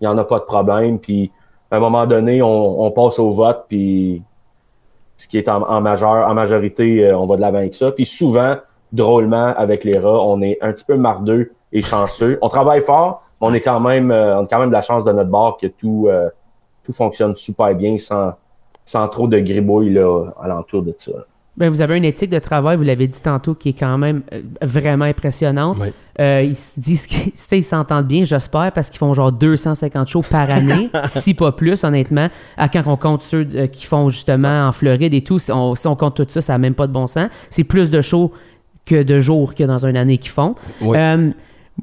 [0.00, 0.98] il n'y en a pas de problème.
[0.98, 1.32] Puis
[1.70, 4.22] à un moment donné, on, passe au vote, puis
[5.16, 5.80] ce qui est en, en
[6.34, 7.90] majorité, euh, on va de l'avant avec ça.
[7.90, 8.56] Puis souvent,
[8.92, 12.38] drôlement, avec les rats, on est un petit peu mardeux et chanceux.
[12.42, 15.04] On travaille fort, on est quand même, euh, on a quand même de la chance
[15.04, 16.28] de notre bord que tout, euh,
[16.84, 18.34] tout fonctionne super bien sans,
[18.84, 21.12] sans trop de gribouilles là, alentour de ça.
[21.56, 24.22] Ben, vous avez une éthique de travail, vous l'avez dit tantôt, qui est quand même
[24.34, 25.78] euh, vraiment impressionnante.
[26.20, 30.50] Euh, ils se disent qu'ils s'entendent bien, j'espère, parce qu'ils font genre 250 shows par
[30.50, 32.28] année, si pas plus, honnêtement.
[32.58, 36.16] À quand on compte ceux qui font justement en Floride et tout, si on, compte
[36.16, 37.30] tout ça, ça n'a même pas de bon sens.
[37.48, 38.32] C'est plus de shows
[38.84, 40.56] que de jours que dans une année qu'ils font.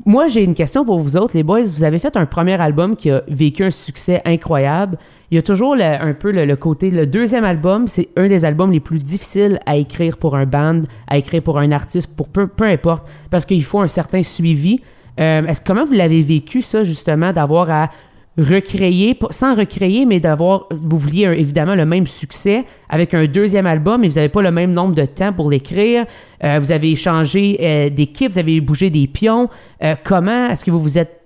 [0.05, 1.63] Moi, j'ai une question pour vous autres, les boys.
[1.63, 4.97] Vous avez fait un premier album qui a vécu un succès incroyable
[5.33, 6.91] il y a toujours un peu le, côté.
[6.91, 10.81] Le deuxième album, c'est un des albums les plus difficiles à écrire pour un band,
[11.07, 14.79] à écrire pour un artiste, pour peu, peu importe, parce qu'il faut un certain suivi.
[15.19, 17.89] Euh, est-ce comment vous l'avez vécu ça justement d'avoir à
[18.37, 24.01] recréer, sans recréer, mais d'avoir, vous vouliez évidemment le même succès avec un deuxième album,
[24.01, 26.05] mais vous n'avez pas le même nombre de temps pour l'écrire.
[26.43, 29.49] Euh, vous avez changé euh, d'équipe, vous avez bougé des pions.
[29.83, 31.21] Euh, comment est-ce que vous vous êtes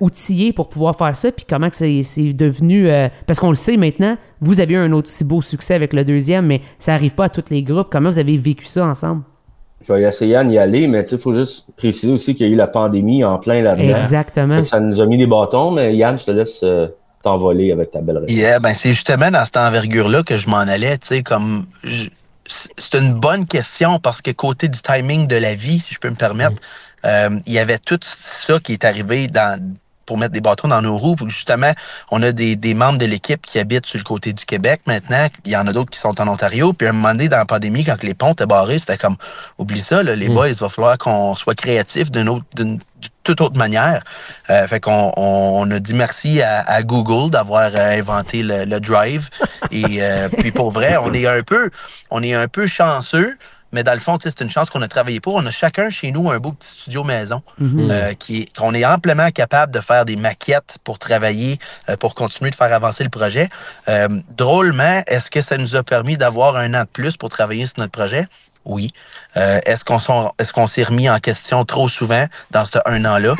[0.00, 1.32] outillé pour pouvoir faire ça?
[1.32, 2.88] Puis comment c'est devenu...
[3.26, 6.04] parce qu'on le sait maintenant, vous avez eu un autre si beau succès avec le
[6.04, 7.88] deuxième, mais ça n'arrive pas à tous les groupes.
[7.90, 9.22] Comment vous avez vécu ça ensemble?
[9.86, 12.56] Je vais essayer d'y aller, mais il faut juste préciser aussi qu'il y a eu
[12.56, 13.96] la pandémie en plein là-dedans.
[13.96, 14.64] Exactement.
[14.64, 16.86] Ça nous a mis des bâtons, mais Yann, je te laisse euh,
[17.22, 18.32] t'envoler avec ta belle réponse.
[18.34, 21.66] Yeah, ben c'est justement dans cette envergure-là que je m'en allais, tu sais, comme...
[22.44, 26.10] C'est une bonne question parce que côté du timing de la vie, si je peux
[26.10, 26.60] me permettre,
[27.04, 27.06] mm.
[27.06, 29.58] euh, il y avait tout ça qui est arrivé dans,
[30.06, 31.16] pour mettre des bâtons dans nos roues.
[31.28, 31.72] Justement,
[32.10, 35.28] on a des, des membres de l'équipe qui habitent sur le côté du Québec maintenant.
[35.44, 36.72] Il y en a d'autres qui sont en Ontario.
[36.72, 39.16] Puis à un moment donné, dans la pandémie, quand les ponts étaient barrés, c'était comme,
[39.58, 40.34] oublie ça, là, les mm.
[40.34, 42.78] boys, il va falloir qu'on soit créatifs d'une autre, d'une
[43.22, 44.02] toute autre manière.
[44.50, 48.80] Euh, fait qu'on on, a dit merci à, à Google d'avoir euh, inventé le, le,
[48.80, 49.28] Drive.
[49.70, 51.70] Et euh, puis pour vrai, on est un peu,
[52.10, 53.36] on est un peu chanceux
[53.72, 55.34] mais dans le fond, c'est une chance qu'on a travaillé pour.
[55.34, 57.90] On a chacun chez nous un beau petit studio maison mhm.
[57.90, 61.58] euh, qui qu'on est amplement capable de faire des maquettes pour travailler,
[61.88, 63.48] euh, pour continuer de faire avancer le projet.
[63.88, 67.66] Euh, drôlement, est-ce que ça nous a permis d'avoir un an de plus pour travailler
[67.66, 68.26] sur notre projet?
[68.64, 68.92] Oui.
[69.34, 69.98] Est-ce qu'on
[70.38, 73.34] est-ce qu'on s'est remis en question trop souvent dans ce un an-là?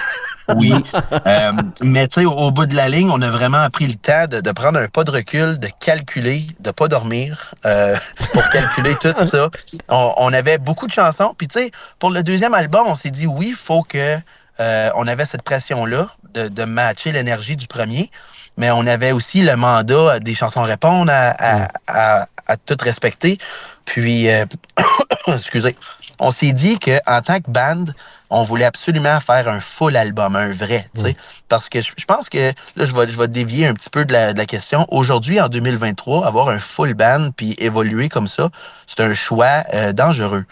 [0.56, 0.72] Oui.
[1.26, 4.26] euh, mais tu sais, au, bout de la ligne, on a vraiment pris le temps
[4.26, 7.96] de, prendre un pas de recul, de calculer, de pas dormir euh,
[8.32, 9.48] pour calculer tout ça.
[9.88, 11.34] On, avait beaucoup de chansons.
[11.36, 14.18] Puis tu sais, pour le deuxième album, on s'est dit oui, il faut que
[14.60, 18.10] euh, on avait cette pression-là de, de matcher l'énergie du premier
[18.56, 23.38] mais on avait aussi le mandat des chansons répondre à, à, à, tout respecter.
[23.84, 24.44] Puis, euh,
[25.26, 25.76] excusez,
[26.18, 27.84] on s'est dit qu'en tant que band,
[28.32, 31.16] on voulait absolument faire un full album, un vrai, tu sais.
[31.48, 34.12] Parce que je, pense que, là, je vais, je vais dévier un petit peu de
[34.12, 34.86] la, de la question.
[34.90, 38.48] Aujourd'hui, en 2023, avoir un full band puis évoluer comme ça,
[38.86, 40.46] c'est un choix euh, dangereux.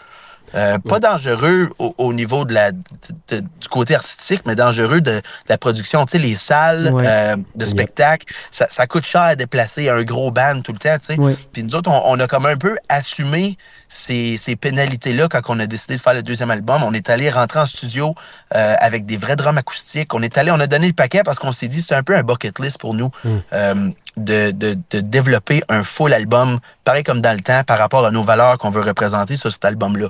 [0.53, 6.05] Euh, pas dangereux au, niveau de la, du côté artistique, mais dangereux de, la production.
[6.05, 10.29] Tu sais, les salles euh, de spectacle, ça, ça, coûte cher à déplacer un gros
[10.29, 10.97] band tout le temps.
[10.99, 11.37] Tu sais.
[11.53, 13.57] Puis nous autres, on, on, a comme un peu assumé
[13.93, 16.81] ces, ces pénalités-là quand on a décidé de faire le deuxième album.
[16.83, 18.15] On est allé rentrer en studio
[18.55, 20.13] euh, avec des vrais drums acoustiques.
[20.13, 22.15] On est allé, on a donné le paquet parce qu'on s'est dit c'est un peu
[22.15, 23.29] un bucket list pour nous mm.
[23.53, 28.05] euh, de, de, de, développer un full album, pareil comme dans le temps, par rapport
[28.05, 30.07] à nos valeurs qu'on veut représenter sur cet album-là.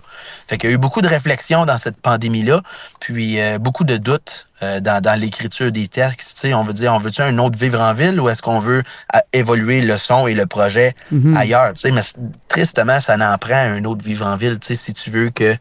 [0.48, 2.62] Fait qu'il y a eu beaucoup de réflexions dans cette pandémie-là,
[3.00, 6.48] puis euh, beaucoup de doutes euh, dans, dans l'écriture des textes.
[6.54, 8.84] On veut dire, on veut-tu un autre vivre en ville ou est-ce qu'on veut
[9.34, 11.36] évoluer le son et le projet mm-hmm.
[11.36, 11.74] ailleurs?
[11.86, 12.02] Mais
[12.48, 15.56] tristement, ça n'en prend un autre vivre en ville, si tu veux que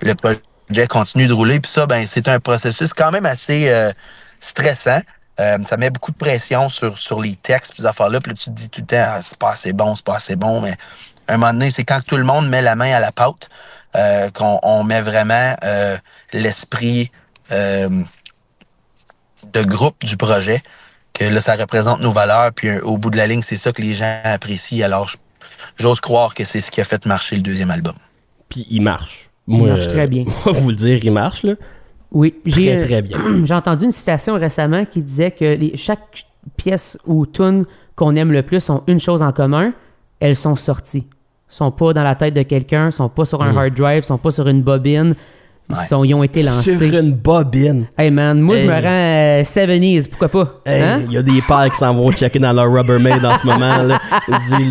[0.00, 1.58] le projet continue de rouler.
[1.58, 3.90] Puis ça, ben, c'est un processus quand même assez euh,
[4.38, 5.00] stressant.
[5.40, 8.20] Euh, ça met beaucoup de pression sur, sur les textes, ces affaires-là.
[8.20, 10.16] Puis là, tu te dis tout le temps, ah, c'est pas assez bon, c'est pas
[10.16, 10.60] assez bon.
[10.60, 10.76] Mais
[11.26, 13.48] à un moment donné, c'est quand tout le monde met la main à la pâte
[14.34, 15.56] qu'on met vraiment
[16.34, 17.10] l'esprit
[19.52, 20.62] de groupe du projet,
[21.12, 23.72] que là, ça représente nos valeurs, puis euh, au bout de la ligne, c'est ça
[23.72, 24.84] que les gens apprécient.
[24.84, 25.10] Alors,
[25.76, 27.94] j'ose croire que c'est ce qui a fait marcher le deuxième album.
[28.48, 29.30] Puis il marche.
[29.48, 30.24] il marche très bien.
[30.44, 31.54] Moi, vous le dire, il marche, là.
[32.12, 33.18] Oui, j'ai très, bien.
[33.44, 36.24] J'ai entendu une citation récemment qui disait que les, chaque
[36.56, 37.64] pièce ou tune
[37.96, 39.72] qu'on aime le plus ont une chose en commun,
[40.20, 41.06] elles sont sorties.
[41.48, 43.58] sont pas dans la tête de quelqu'un, sont pas sur un mm.
[43.58, 45.14] hard drive, sont pas sur une bobine,
[45.68, 46.76] ils, ont été lancés.
[46.76, 47.86] Sur une bobine.
[47.98, 50.60] Hey man, moi je me rends 70s, pourquoi pas?
[50.66, 51.00] Hein?
[51.06, 53.96] Il y a des pères qui s'en vont checker dans leur Rubbermaid en ce moment.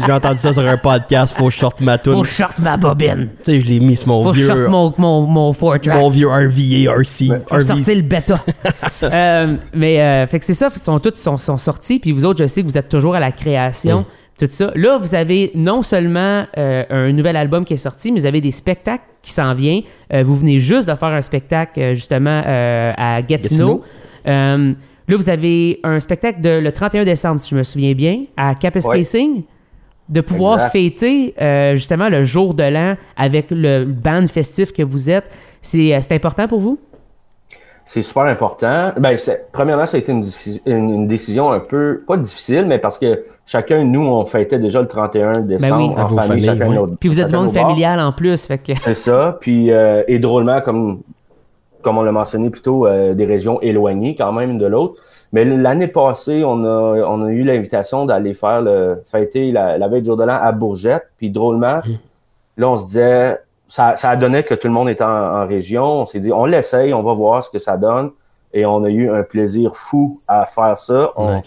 [0.06, 2.14] J'ai entendu ça sur un podcast, faut que je sorte ma tune.
[2.14, 3.30] Faut que je sorte ma bobine.
[3.44, 4.48] Tu sais, je l'ai mis sur mon faut vieux.
[4.48, 5.98] Faut que je sorte mon, mon, mon four track.
[5.98, 7.44] Mon vieux RVA, RC.
[7.48, 8.40] Faut sortir le bêta.
[9.04, 12.26] euh, mais euh, fait que c'est ça, ils sont tous sont, sont sortis, puis vous
[12.26, 14.06] autres, je sais que vous êtes toujours à la création
[14.38, 14.72] tout ça.
[14.76, 18.42] Là, vous avez non seulement euh, un nouvel album qui est sorti, mais vous avez
[18.42, 19.82] des spectacles qui s'en viennent.
[20.14, 23.84] Euh, vous venez juste de faire un spectacle euh, justement à Gatineau.
[24.26, 24.58] là,
[25.08, 29.44] vous avez un spectacle de, le 31 décembre, si je me souviens bien, à Capistracing.
[30.08, 31.34] De pouvoir fêter
[31.74, 35.32] justement le jour de l'an avec le band festif que vous êtes,
[35.64, 36.80] c'est important pour vous?
[37.88, 38.94] C'est super important.
[38.98, 39.16] Ben,
[39.52, 40.12] premièrement, ça a été
[40.66, 44.88] une, décision un peu, pas difficile, mais parce que chacun, nous, on fêtait déjà le
[44.88, 48.48] 31 ben décembre en famille, chacun notre, Puis vous êtes du monde familial en plus,
[48.48, 48.74] fait que...
[48.76, 49.38] C'est ça.
[49.40, 51.02] Puis, euh, et drôlement, comme,
[51.84, 55.00] comme on l'a mentionné plutôt, euh, des régions éloignées quand même de l'autre.
[55.32, 60.02] Mais l'année passée, on a, on a eu l'invitation d'aller faire le fêter la, veille
[60.02, 61.04] du jour de l'an à Bourgette.
[61.20, 61.98] Puis drôlement, hum.
[62.58, 65.84] là, on se disait, ça, ça a donné que tout le monde était en, région.
[65.84, 68.12] On s'est dit, on l'essaye, on va voir ce que ça donne.
[68.54, 71.12] Et on a eu un plaisir fou à faire ça.
[71.18, 71.42] On,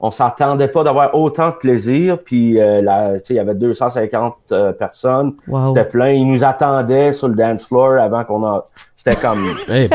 [0.00, 2.18] on s'attendait pas d'avoir autant de plaisir.
[2.24, 5.34] Puis euh, il y avait 250 euh, personnes.
[5.66, 6.10] C'était plein.
[6.10, 8.64] Ils nous attendaient sur le dance floor avant qu'on a.
[8.96, 9.44] C'était comme.
[9.68, 9.90] hey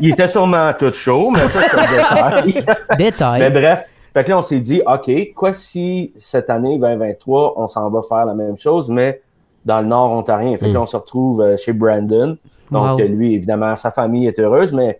[0.00, 2.64] Il était sûrement tout chaud, mais ça, c'est détail.
[2.98, 3.40] détail.
[3.40, 3.84] mais bref.
[4.12, 8.00] Fait que là, on s'est dit, OK, quoi si cette année 2023, on s'en va
[8.02, 9.20] faire la même chose, mais
[9.64, 10.56] dans le nord ontarien.
[10.56, 10.82] Fait que là, mm.
[10.82, 12.36] on se retrouve euh, chez Brandon.
[12.70, 14.98] Donc, lui, évidemment, sa famille est heureuse, mais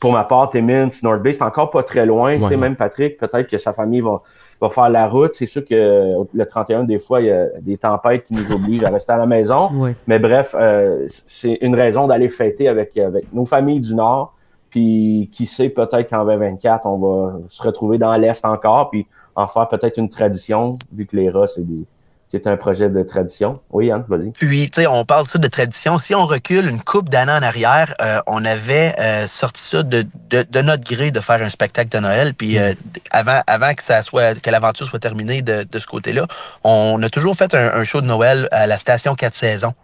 [0.00, 2.38] pour ma part, Timmins, North Bay, c'est encore pas très loin.
[2.38, 4.20] tu sais, même Patrick, peut-être que sa famille va,
[4.60, 5.32] va faire la route.
[5.34, 8.84] C'est sûr que le 31, des fois, il y a des tempêtes qui nous obligent
[8.84, 9.70] à rester à la maison.
[10.06, 14.34] Mais bref, euh, c'est une raison d'aller fêter avec, avec nos familles du Nord.
[14.68, 19.46] Puis qui sait, peut-être qu'en 2024, on va se retrouver dans l'Est encore, puis en
[19.46, 21.84] faire peut-être une tradition, vu que les rats, c'est des,
[22.32, 23.60] c'est un projet de tradition.
[23.72, 24.30] Oui, Yann, vas-y.
[24.30, 25.98] Puis, tu sais, on parle ça de tradition.
[25.98, 30.06] Si on recule une coupe d'années en arrière, euh, on avait euh, sorti ça de,
[30.30, 32.32] de, notre gré de faire un spectacle de Noël.
[32.32, 32.72] Puis, euh,
[33.10, 33.42] avant,
[33.74, 36.26] que l'aventure soit terminée de, de ce côté-là,
[36.64, 39.74] on a toujours fait un, show de Noël à la station 4 saisons.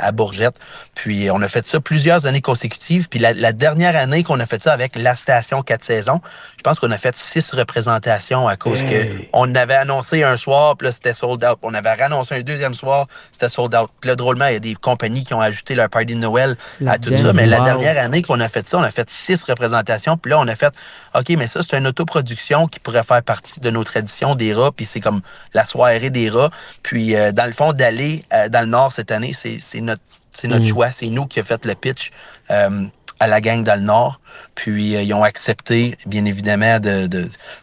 [0.00, 0.54] À Bourgette.
[0.94, 3.08] Puis on a fait ça plusieurs années consécutives.
[3.08, 6.20] Puis la, dernière année qu'on a fait ça avec la station 4 saisons,
[6.56, 10.76] je pense qu'on a fait six représentations à cause que on avait annoncé un soir,
[10.76, 11.58] puis là, c'était sold out.
[11.62, 13.90] On avait annoncé un deuxième soir, c'était sold out.
[14.00, 16.56] Puis là, drôlement, il y a des compagnies qui ont ajouté leur party de Noël
[16.86, 17.32] à tout ça.
[17.32, 20.16] Mais la dernière année qu'on a fait ça, on a fait six représentations.
[20.16, 20.72] Puis là, on a fait,
[21.14, 24.72] OK, mais ça, c'est une autoproduction qui pourrait faire partie de nos traditions des rats.
[24.74, 25.20] Puis c'est comme
[25.52, 26.50] la soirée des rats.
[26.82, 30.02] Puis euh, dans le fond, d'aller euh, dans le Nord cette année, c'est notre,
[30.44, 30.68] notre mm.
[30.68, 30.90] choix.
[30.90, 32.10] C'est nous qui avons fait le pitch.
[32.50, 32.86] Euh,
[33.20, 34.20] à la gang dans le Nord.
[34.56, 37.08] Puis euh, ils ont accepté, bien évidemment, de,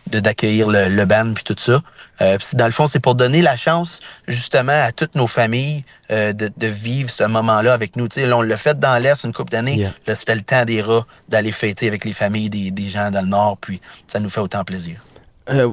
[0.08, 1.82] d'accueillir le, le band puis tout ça.
[2.22, 6.68] Euh, dans le fond, c'est pour donner la chance justement à toutes nos familles de,
[6.68, 8.08] vivre ce moment-là avec nous.
[8.16, 9.90] Là, on l'a fait dans l'Est une couple d'années.
[10.08, 13.22] Là, c'était le temps des rats d'aller fêter avec les familles des, des, gens dans
[13.22, 13.58] le Nord.
[13.60, 15.02] Puis ça nous fait autant plaisir.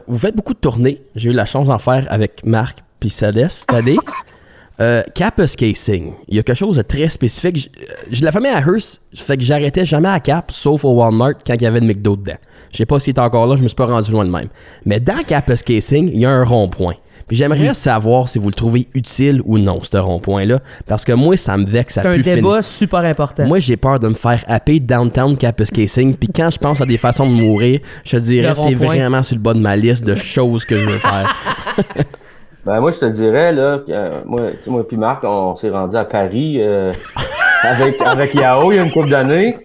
[0.07, 1.03] vous faites beaucoup de tournées.
[1.15, 3.97] J'ai eu la chance d'en faire avec Marc puis Céleste cette année.
[4.81, 7.71] Euh, Capus Casing, il y a quelque chose de très spécifique.
[8.11, 11.55] J'ai la famille à Hearst, fait que j'arrêtais jamais à Cap, sauf au Walmart quand
[11.55, 12.37] il y avait le McDo dedans.
[12.71, 14.49] Je sais pas s'il est encore là, je me suis pas rendu loin de même.
[14.85, 16.95] Mais dans Capus Casing, il y a un rond-point.
[17.27, 20.61] Puis j'aimerais savoir si vous le trouvez utile ou non, ce rond-point-là.
[20.87, 23.47] Parce que moi, ça me vexe C'est un débat super important.
[23.47, 26.15] Moi, j'ai peur de me faire happer downtown Capus Casing.
[26.15, 29.37] Puis quand je pense à des façons de mourir, je te dirais c'est vraiment sur
[29.37, 31.37] le bas de ma liste de choses que je veux faire.
[32.65, 36.05] Ben, moi, je te dirais, là, euh, moi, moi puis Marc, on s'est rendu à
[36.05, 36.93] Paris euh,
[37.63, 39.57] avec, avec Yahoo il y a une couple d'années.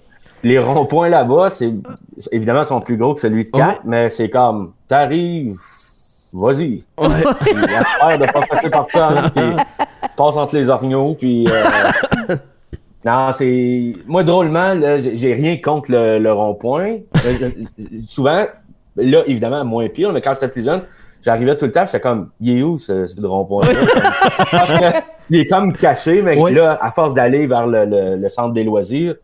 [0.44, 1.74] Les ronds-points là-bas, c'est
[2.32, 5.56] évidemment sont plus gros que celui de Cap, mais c'est comme t'arrives,
[6.34, 6.84] vas-y.
[6.98, 7.08] Ouais.
[7.46, 9.44] J'espère de pas passer par ça, puis
[10.18, 12.36] passe entre les orignaux, puis euh,
[13.06, 16.98] non, c'est moi drôlement, j'ai rien contre le, le rond-point.
[18.06, 18.46] souvent,
[18.98, 20.84] là évidemment moins pire, mais quand j'étais plus jeune
[21.24, 23.70] j'arrivais tout le temps, j'étais comme, il est où ce, ce rond-point-là?
[24.52, 24.74] Parce
[25.28, 29.16] qu'il est comme caché, mais là, à force d'aller vers le, le, centre des loisirs,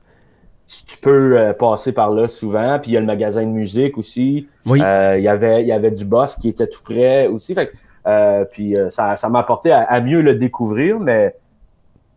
[0.66, 2.80] tu peux euh, passer par là souvent.
[2.80, 4.48] Puis il y a le magasin de musique aussi.
[4.66, 4.82] Oui.
[4.82, 7.54] Euh, il y avait, il y avait du boss qui était tout près aussi.
[7.54, 7.72] Fait,
[8.08, 11.36] euh, puis ça, ça m'a apporté à, mieux le découvrir, mais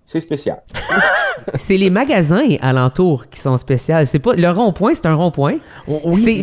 [0.05, 0.63] c'est spécial.
[1.55, 3.97] c'est les magasins alentours qui sont spéciaux.
[4.05, 5.57] C'est pas le rond-point, c'est un rond-point.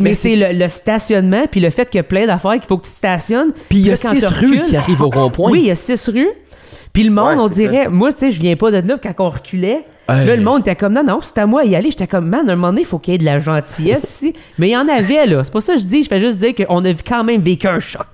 [0.00, 2.86] mais, c'est le, stationnement puis le fait qu'il y a plein d'affaires qu'il faut que
[2.86, 3.52] tu stationnes.
[3.68, 5.52] Puis il y a six rues qui arrivent au rond-point.
[5.52, 6.30] Oui, il y a six rues.
[6.92, 9.30] Puis le monde, on dirait, moi, tu sais, je viens pas de là quand on
[9.30, 9.84] reculait.
[10.08, 11.90] Là, le monde était comme, non, non, c'est à moi d'y aller.
[11.90, 14.02] J'étais comme, man, à un moment donné, il faut qu'il y ait de la gentillesse
[14.02, 14.32] ici.
[14.58, 15.44] Mais il y en avait, là.
[15.44, 16.02] C'est pas ça que je dis.
[16.02, 18.08] Je fais juste dire qu'on a quand même vécu un choc.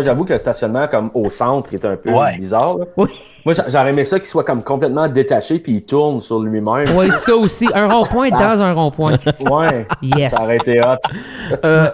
[0.00, 2.76] J'avoue que le stationnement comme au centre est un peu bizarre.
[2.96, 3.08] Oui.
[3.44, 6.86] Moi, j'aurais aimé ça qu'il soit comme complètement détaché puis il tourne sur lui-même.
[6.94, 7.68] Oui, ça aussi.
[7.74, 9.16] Un rond-point dans un rond-point.
[9.50, 9.86] Ouais.
[10.02, 10.32] Yes.
[10.32, 10.96] Ça aurait été hot.
[11.64, 11.90] Euh,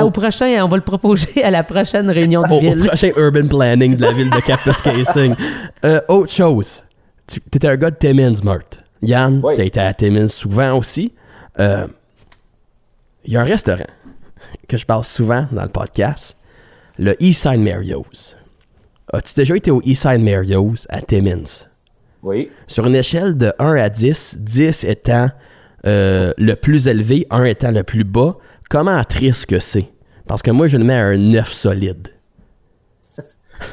[0.00, 2.82] au, prochain, on va le proposer à la prochaine réunion de ville.
[2.82, 5.34] Au prochain urban planning de la ville de Capus Casing.
[5.84, 6.82] Euh, autre chose.
[7.26, 8.84] Tu étais un gars de Timmins, Mart.
[9.00, 11.14] Yann, tu as été à Timmins souvent aussi.
[11.58, 11.86] Euh,
[13.24, 13.86] il y a un restaurant
[14.68, 16.36] que je parle souvent dans le podcast
[16.98, 18.36] le Eastside Mario's.
[19.12, 21.68] As-tu déjà été au Eastside Mario's à Timmins?
[22.22, 22.50] Oui.
[22.66, 25.30] Sur une échelle de 1 à 10, 10 étant
[25.86, 28.36] euh, le plus élevé, 1 étant le plus bas,
[28.68, 29.90] comment triste que c'est?
[30.26, 32.08] Parce que moi, je le mets à un 9 solide.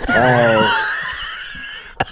[0.10, 0.62] Euh,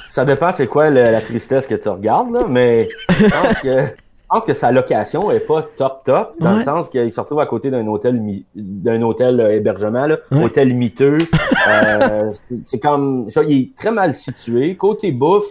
[0.10, 3.96] ça dépend c'est quoi la tristesse que tu regardes, là, mais je pense que
[4.36, 7.46] pense que sa location est pas top top, dans le sens qu'il se retrouve à
[7.46, 8.22] côté d'un hôtel
[8.54, 11.18] d'un hôtel euh, hébergement, là, hôtel miteux.
[11.68, 14.76] Euh, c'est comme il est très mal situé.
[14.76, 15.48] Côté bouffe,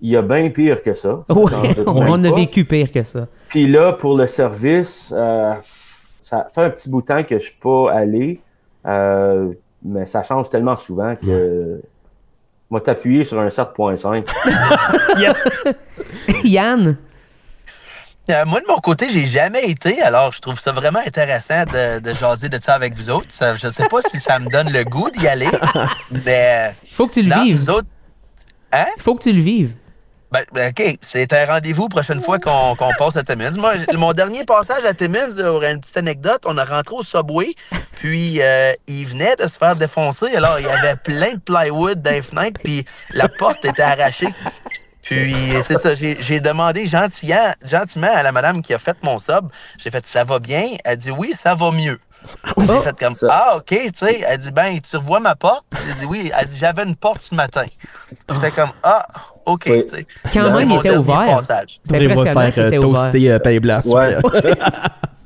[0.00, 1.24] il y a bien pire que ça.
[1.28, 3.26] on a vécu pire que ça.
[3.48, 5.52] Puis là, pour le service, euh,
[6.22, 8.40] ça fait un petit bout de temps que je suis pas allé,
[9.84, 11.82] mais ça change tellement souvent que
[12.70, 14.24] moi t'appuyer sur un 7.5.
[16.44, 16.96] Yann,
[18.30, 21.98] euh, moi, de mon côté, j'ai jamais été, alors je trouve ça vraiment intéressant de,
[22.00, 23.26] de jaser de ça avec vous autres.
[23.30, 25.50] Ça, je sais pas si ça me donne le goût d'y aller,
[26.10, 26.72] mais...
[26.84, 27.68] Il faut que tu le vives.
[28.72, 28.86] Hein?
[28.96, 29.74] Il faut que tu le vives.
[30.32, 33.50] Ben, ben OK, c'est un rendez-vous prochaine fois qu'on passe à Timmins.
[33.50, 37.54] Moi, mon dernier passage à Timmins, une petite anecdote, on a rentré au Subway,
[37.96, 42.00] puis euh, il venait de se faire défoncer, alors il y avait plein de plywood
[42.00, 44.28] dans les fenêtres, puis la porte était arrachée.
[45.02, 45.34] Puis,
[45.66, 49.90] c'est ça, j'ai demandé gentiment, gentiment à la madame qui a fait mon sub, j'ai
[49.90, 50.76] fait, ça va bien?
[50.84, 51.98] Elle dit, oui, ça va mieux.
[52.56, 54.20] J'ai fait comme, ah, OK, tu sais.
[54.24, 55.64] Elle dit, ben, tu revois ma porte?
[55.86, 56.30] J'ai dit, oui.
[56.38, 57.64] Elle dit, j'avais une porte ce matin.
[58.30, 59.04] J'étais comme, ah,
[59.44, 60.06] OK, tu sais.
[60.32, 61.40] Quand même, il était ouvert.
[61.84, 63.80] C'est impressionnant faire euh, toaster euh, pain blanc.
[63.86, 64.16] Ouais.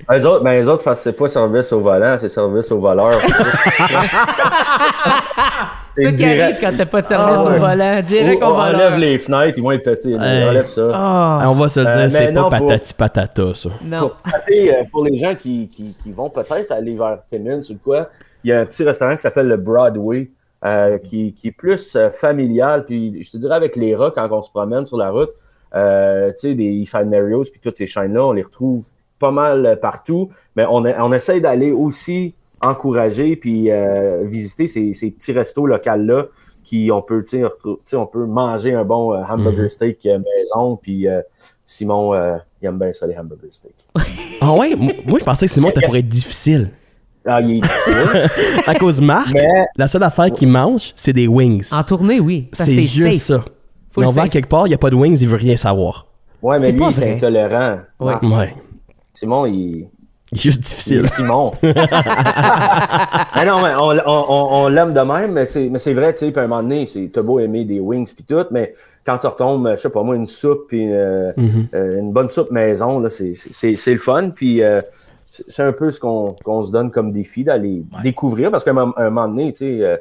[0.08, 2.78] Les autres, ben les autres, parce que c'est pas service au volant, c'est service au
[2.78, 3.20] voleur.
[5.96, 8.02] ça qui arrive quand t'as pas de service au volant.
[8.02, 8.64] Direct on au volant.
[8.68, 10.14] enlève les fenêtres, ils vont être pétés.
[10.14, 10.90] On enlève ça.
[10.92, 11.38] Ah.
[11.50, 13.68] On va se dire, Euh, c'est mais pas non, pour- patati patata, ça.
[13.84, 13.98] Non.
[13.98, 14.16] Pour,
[14.48, 18.08] et, euh, pour les gens qui, qui, qui vont peut-être aller vers Timmins ou quoi,
[18.44, 20.30] il y a un petit restaurant qui s'appelle le Broadway,
[20.64, 22.84] euh, qui, qui est plus euh, familial.
[22.84, 25.30] Puis je te dirais avec les rats, quand on se promène sur la route,
[25.74, 28.84] euh, tu sais, des Eastside Mario's, puis toutes ces chaînes-là, on les retrouve
[29.18, 30.30] pas mal partout.
[30.56, 35.66] Mais on, a- on essaie d'aller aussi encourager puis euh, visiter ces, ces petits restos
[35.66, 36.26] locaux-là
[36.64, 39.70] qui on peut, tu sais, retrou- tu sais, on peut manger un bon euh, hamburger
[39.70, 40.76] steak euh, maison.
[40.76, 41.20] Puis euh,
[41.64, 43.74] Simon, euh, il aime bien ça, les hamburger steak.
[44.40, 44.74] Ah ouais?
[44.76, 46.70] Moi, je pensais que Simon, ça pourrait être difficile.
[47.28, 51.12] Ah, il est difficile, À cause de Marc, mais la seule affaire qu'il mange, c'est
[51.12, 51.72] des wings.
[51.74, 52.48] En tournée, oui.
[52.52, 53.40] C'est juste safe.
[53.40, 53.44] ça.
[53.90, 55.56] Faut Mais on va quelque part, il n'y a pas de wings, il veut rien
[55.56, 56.06] savoir.
[56.40, 57.78] Ouais, mais lui, il est intolérant.
[57.98, 58.54] Ouais.
[59.12, 59.88] Simon, il,
[60.36, 61.08] Il est juste il difficile.
[61.08, 61.52] Simon.
[61.62, 61.72] mais
[63.46, 66.40] non, mais on, on, on, on l'aime de même, mais c'est, vrai, tu sais, puis
[66.40, 68.74] à un moment donné, c'est, t'as beau aimer des wings puis tout, mais
[69.04, 71.66] quand tu retombes, je sais pas moi, une soupe puis euh, Mhm.
[71.74, 73.32] euh, une bonne soupe maison, là, c'est,
[73.86, 74.80] le fun, puis euh,
[75.48, 78.94] c'est- un peu ce qu'on, se donne comme défi d'aller découvrir, parce qu'à un, moment-
[78.98, 79.96] un moment donné, tu sais, euh,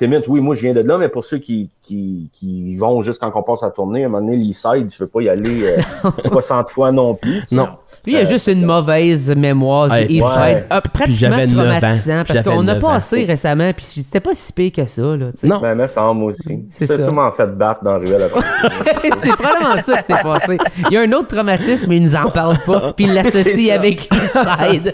[0.00, 3.20] Timmins, oui, moi je viens de là, mais pour ceux qui, qui, qui vont juste
[3.20, 5.62] quand on passe à tourner, à un moment donné, l'Eastside, tu veux pas y aller
[5.62, 7.42] euh, 60 fois non plus.
[7.52, 7.68] Non.
[8.06, 10.54] Lui, il a juste une mauvaise mémoire du East ouais.
[10.54, 10.66] Side.
[10.70, 12.22] Ah, pratiquement traumatisant.
[12.26, 12.92] Parce qu'on a neuf ans.
[12.92, 15.02] passé récemment, puis c'était pas si pire que ça.
[15.02, 15.26] Là.
[15.42, 15.60] Non.
[15.60, 16.64] Ben, me semble aussi.
[16.70, 16.96] C'est ça.
[16.96, 18.40] sûrement fait battre dans la ruelle après.
[19.22, 20.56] c'est probablement ça qui s'est passé.
[20.88, 22.92] Il y a un autre traumatisme, mais il nous en parle pas.
[22.96, 23.74] Puis il l'associe ça.
[23.74, 24.92] avec East Side.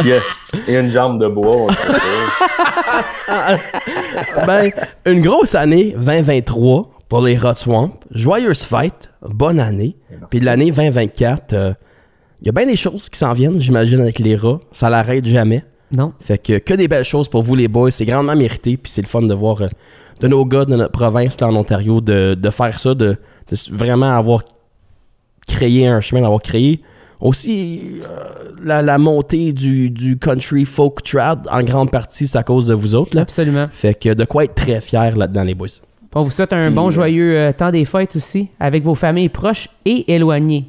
[0.00, 0.18] il, y a,
[0.68, 1.56] il y a une jambe de bois.
[1.56, 1.68] on.
[4.46, 4.70] ben,
[5.06, 7.90] une grosse année 2023 pour les Hot Swamp.
[8.10, 9.96] Joyeuse fête, bonne année.
[10.30, 11.72] Puis l'année 2024, euh,
[12.40, 14.60] il y a bien des choses qui s'en viennent, j'imagine, avec les rats.
[14.72, 15.64] Ça l'arrête jamais.
[15.92, 16.12] Non.
[16.20, 17.90] Fait que que des belles choses pour vous, les boys.
[17.90, 18.76] C'est grandement mérité.
[18.76, 19.66] Puis c'est le fun de voir euh,
[20.20, 23.16] de nos gars de notre province, là, en Ontario, de, de faire ça, de,
[23.48, 24.42] de vraiment avoir
[25.46, 26.80] créé un chemin, d'avoir créé
[27.24, 31.48] aussi euh, la, la montée du, du country folk trad.
[31.50, 33.16] En grande partie, c'est à cause de vous autres.
[33.16, 33.22] Là.
[33.22, 33.66] Absolument.
[33.70, 35.66] Fait que de quoi être très fier là-dedans, les boys.
[36.14, 39.68] On vous souhaite un bon, joyeux euh, temps des fêtes aussi, avec vos familles proches
[39.84, 40.66] et éloignées.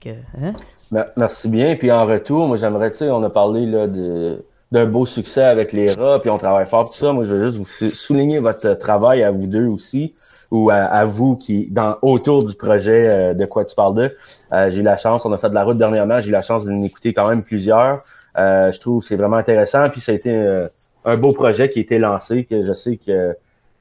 [0.00, 0.52] Fait que, hein?
[0.92, 1.76] Mer- Merci bien.
[1.76, 5.42] Puis en retour, moi j'aimerais, tu sais, on a parlé là, de, d'un beau succès
[5.42, 7.12] avec les rats, puis on travaille fort tout ça.
[7.12, 10.12] Moi, je veux juste vous sou- souligner votre travail à vous deux aussi,
[10.50, 14.12] ou à, vous qui, dans autour du projet euh, de quoi tu parles de.
[14.52, 16.42] Euh, j'ai eu la chance, on a fait de la route dernièrement, j'ai eu la
[16.42, 17.98] chance d'en écouter quand même plusieurs.
[18.38, 19.88] Euh, je trouve que c'est vraiment intéressant.
[19.90, 20.66] Puis ça a été euh,
[21.04, 23.34] un beau projet qui a été lancé, que je sais que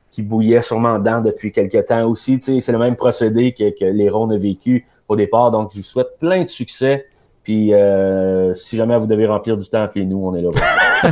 [0.10, 2.40] qui bouillait sûrement dedans depuis quelques temps aussi.
[2.42, 5.52] C'est le même procédé que, que les Ronds a vécu au départ.
[5.52, 7.06] Donc, je vous souhaite plein de succès.
[7.48, 10.50] Puis, euh, si jamais vous devez remplir du temps, appelez-nous, on est là.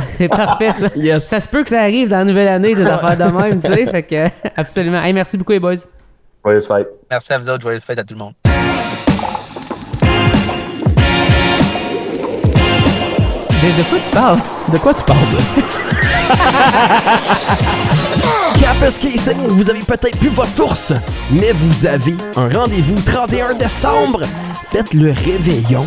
[0.10, 0.88] C'est parfait, ça.
[0.94, 1.24] Yes.
[1.24, 3.72] Ça se peut que ça arrive dans la nouvelle année, des affaires de même, tu
[3.72, 3.86] sais.
[3.86, 4.26] Fait que,
[4.56, 5.02] absolument.
[5.02, 5.76] Hey, merci beaucoup, les boys.
[6.44, 6.88] Joyeuse fête.
[7.10, 7.62] Merci à vous autres.
[7.62, 8.34] Joyeuse fête à tout le monde.
[13.62, 14.38] De, de quoi tu parles?
[14.70, 15.18] De quoi tu parles?
[18.62, 20.92] Campus Casing, vous avez peut-être plus votre ours,
[21.30, 24.20] mais vous avez un rendez-vous 31 décembre.
[24.70, 25.86] Faites le réveillon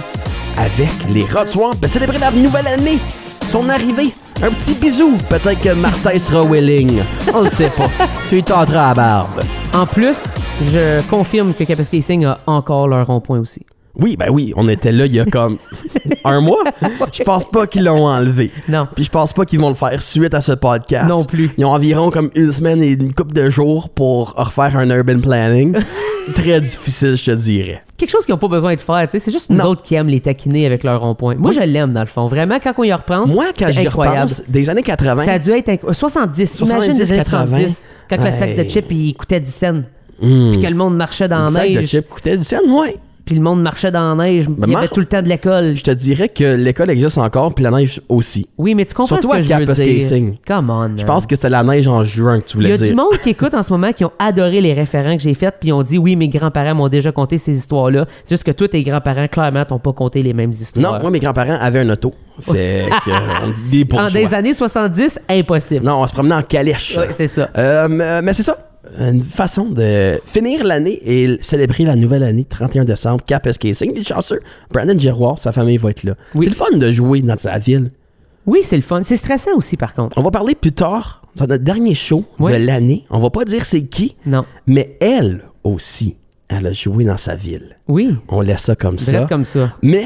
[0.60, 2.99] avec les Rod Swamp pour célébrer la nouvelle année.
[3.47, 5.18] Son arrivée, un petit bisou.
[5.30, 7.01] Peut-être que Martin sera willing.
[7.34, 7.89] On le sait pas.
[8.28, 9.41] Tu lui tendras à la barbe.
[9.74, 10.36] En plus,
[10.72, 13.66] je confirme que Capes Casing a encore leur rond-point aussi.
[14.02, 15.58] Oui, ben oui, on était là il y a comme
[16.24, 16.64] un mois.
[17.12, 18.52] Je pense pas qu'ils l'ont enlevé.
[18.68, 18.88] Non.
[18.95, 21.08] Puis je pense pas qu'ils vont le faire suite à ce podcast.
[21.10, 21.52] Non plus.
[21.58, 25.20] Ils ont environ comme une semaine et une couple de jours pour refaire un urban
[25.20, 25.76] planning.
[26.36, 27.82] Très difficile, je te dirais.
[27.97, 29.20] Quelque chose qu'ils n'ont pas besoin de faire, tu sais.
[29.20, 29.66] C'est juste nous Non.
[29.66, 31.34] autres qui aiment les taquiner avec leur rond-point.
[31.36, 32.28] Moi, je l'aime, dans le fond.
[32.28, 35.50] Vraiment, quand on y repense, Moi, quand j'y repense, des années 80, Ça a dû
[35.52, 36.60] être inc- 70.
[36.60, 37.45] Imagine 70, des années 80.
[37.47, 37.88] 70.
[38.10, 39.82] Quand le sac de chips, il coûtait 10 cents.
[40.22, 41.89] hmm, Puis que le monde marchait dans un la sac de neige.
[41.89, 42.97] chips coûtait du scène, ouais.
[43.30, 44.47] Puis le monde marchait dans la neige.
[44.65, 45.77] il y avait tout le temps de l'école.
[45.77, 48.47] Je te dirais que l'école existe encore, puis la neige aussi.
[48.57, 49.86] Oui, mais tu comprends Surtout ce que à je veux dire.
[49.99, 50.38] Casing.
[50.47, 50.97] Come on.
[50.97, 52.88] Je pense que c'était la neige en juin que tu Il y voulais a dire.
[52.88, 55.57] du monde qui écoute en ce moment qui ont adoré les référents que j'ai faits
[55.59, 58.07] puis ont dit oui, mes grands-parents m'ont déjà conté ces histoires-là.
[58.23, 60.93] C'est juste que tous tes grands-parents, clairement, t'ont pas conté les mêmes histoires.
[60.95, 62.11] Non, moi, mes grands-parents avaient un auto.
[62.41, 65.86] Fait que, euh, des en des années 70, impossible.
[65.86, 66.97] Non, on se promenait en calèche.
[66.97, 67.47] Ouais, c'est ça.
[67.55, 68.57] Euh, mais c'est ça.
[68.97, 73.93] Une façon de finir l'année et célébrer la nouvelle année, 31 décembre, Capes Casing.
[73.93, 74.39] Les chanceux,
[74.71, 76.15] Brandon Giroir, sa famille va être là.
[76.34, 76.45] Oui.
[76.45, 77.91] C'est le fun de jouer dans ta ville.
[78.45, 79.03] Oui, c'est le fun.
[79.03, 80.17] C'est stressant aussi, par contre.
[80.17, 82.53] On va parler plus tard, dans notre dernier show Oui.
[82.53, 83.05] de l'année.
[83.09, 84.45] On va pas dire c'est qui, Non.
[84.65, 86.15] mais elle aussi,
[86.47, 87.77] elle a joué dans sa ville.
[87.89, 88.15] Oui.
[88.30, 89.25] On laisse ça comme ça.
[89.27, 89.73] Comme ça.
[89.84, 90.05] Mais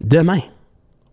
[0.00, 0.40] demain,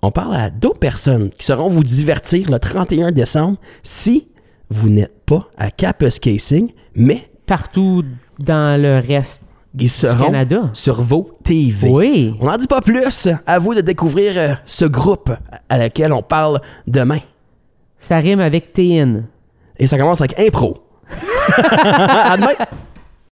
[0.02, 4.30] on parle à d'autres personnes qui sauront vous divertir le 31 décembre si
[4.70, 8.04] vous n'êtes pas à Capus Casing, mais partout
[8.40, 9.44] dans le reste
[9.78, 10.70] ils seront Canada.
[10.74, 11.90] sur vos TV.
[11.90, 12.36] Oui.
[12.40, 13.28] On n'en dit pas plus.
[13.46, 15.32] À vous de découvrir euh, ce groupe
[15.70, 17.20] à laquelle on parle demain.
[17.98, 19.26] Ça rime avec TN.
[19.78, 20.78] Et ça commence avec impro.
[21.58, 22.54] à demain.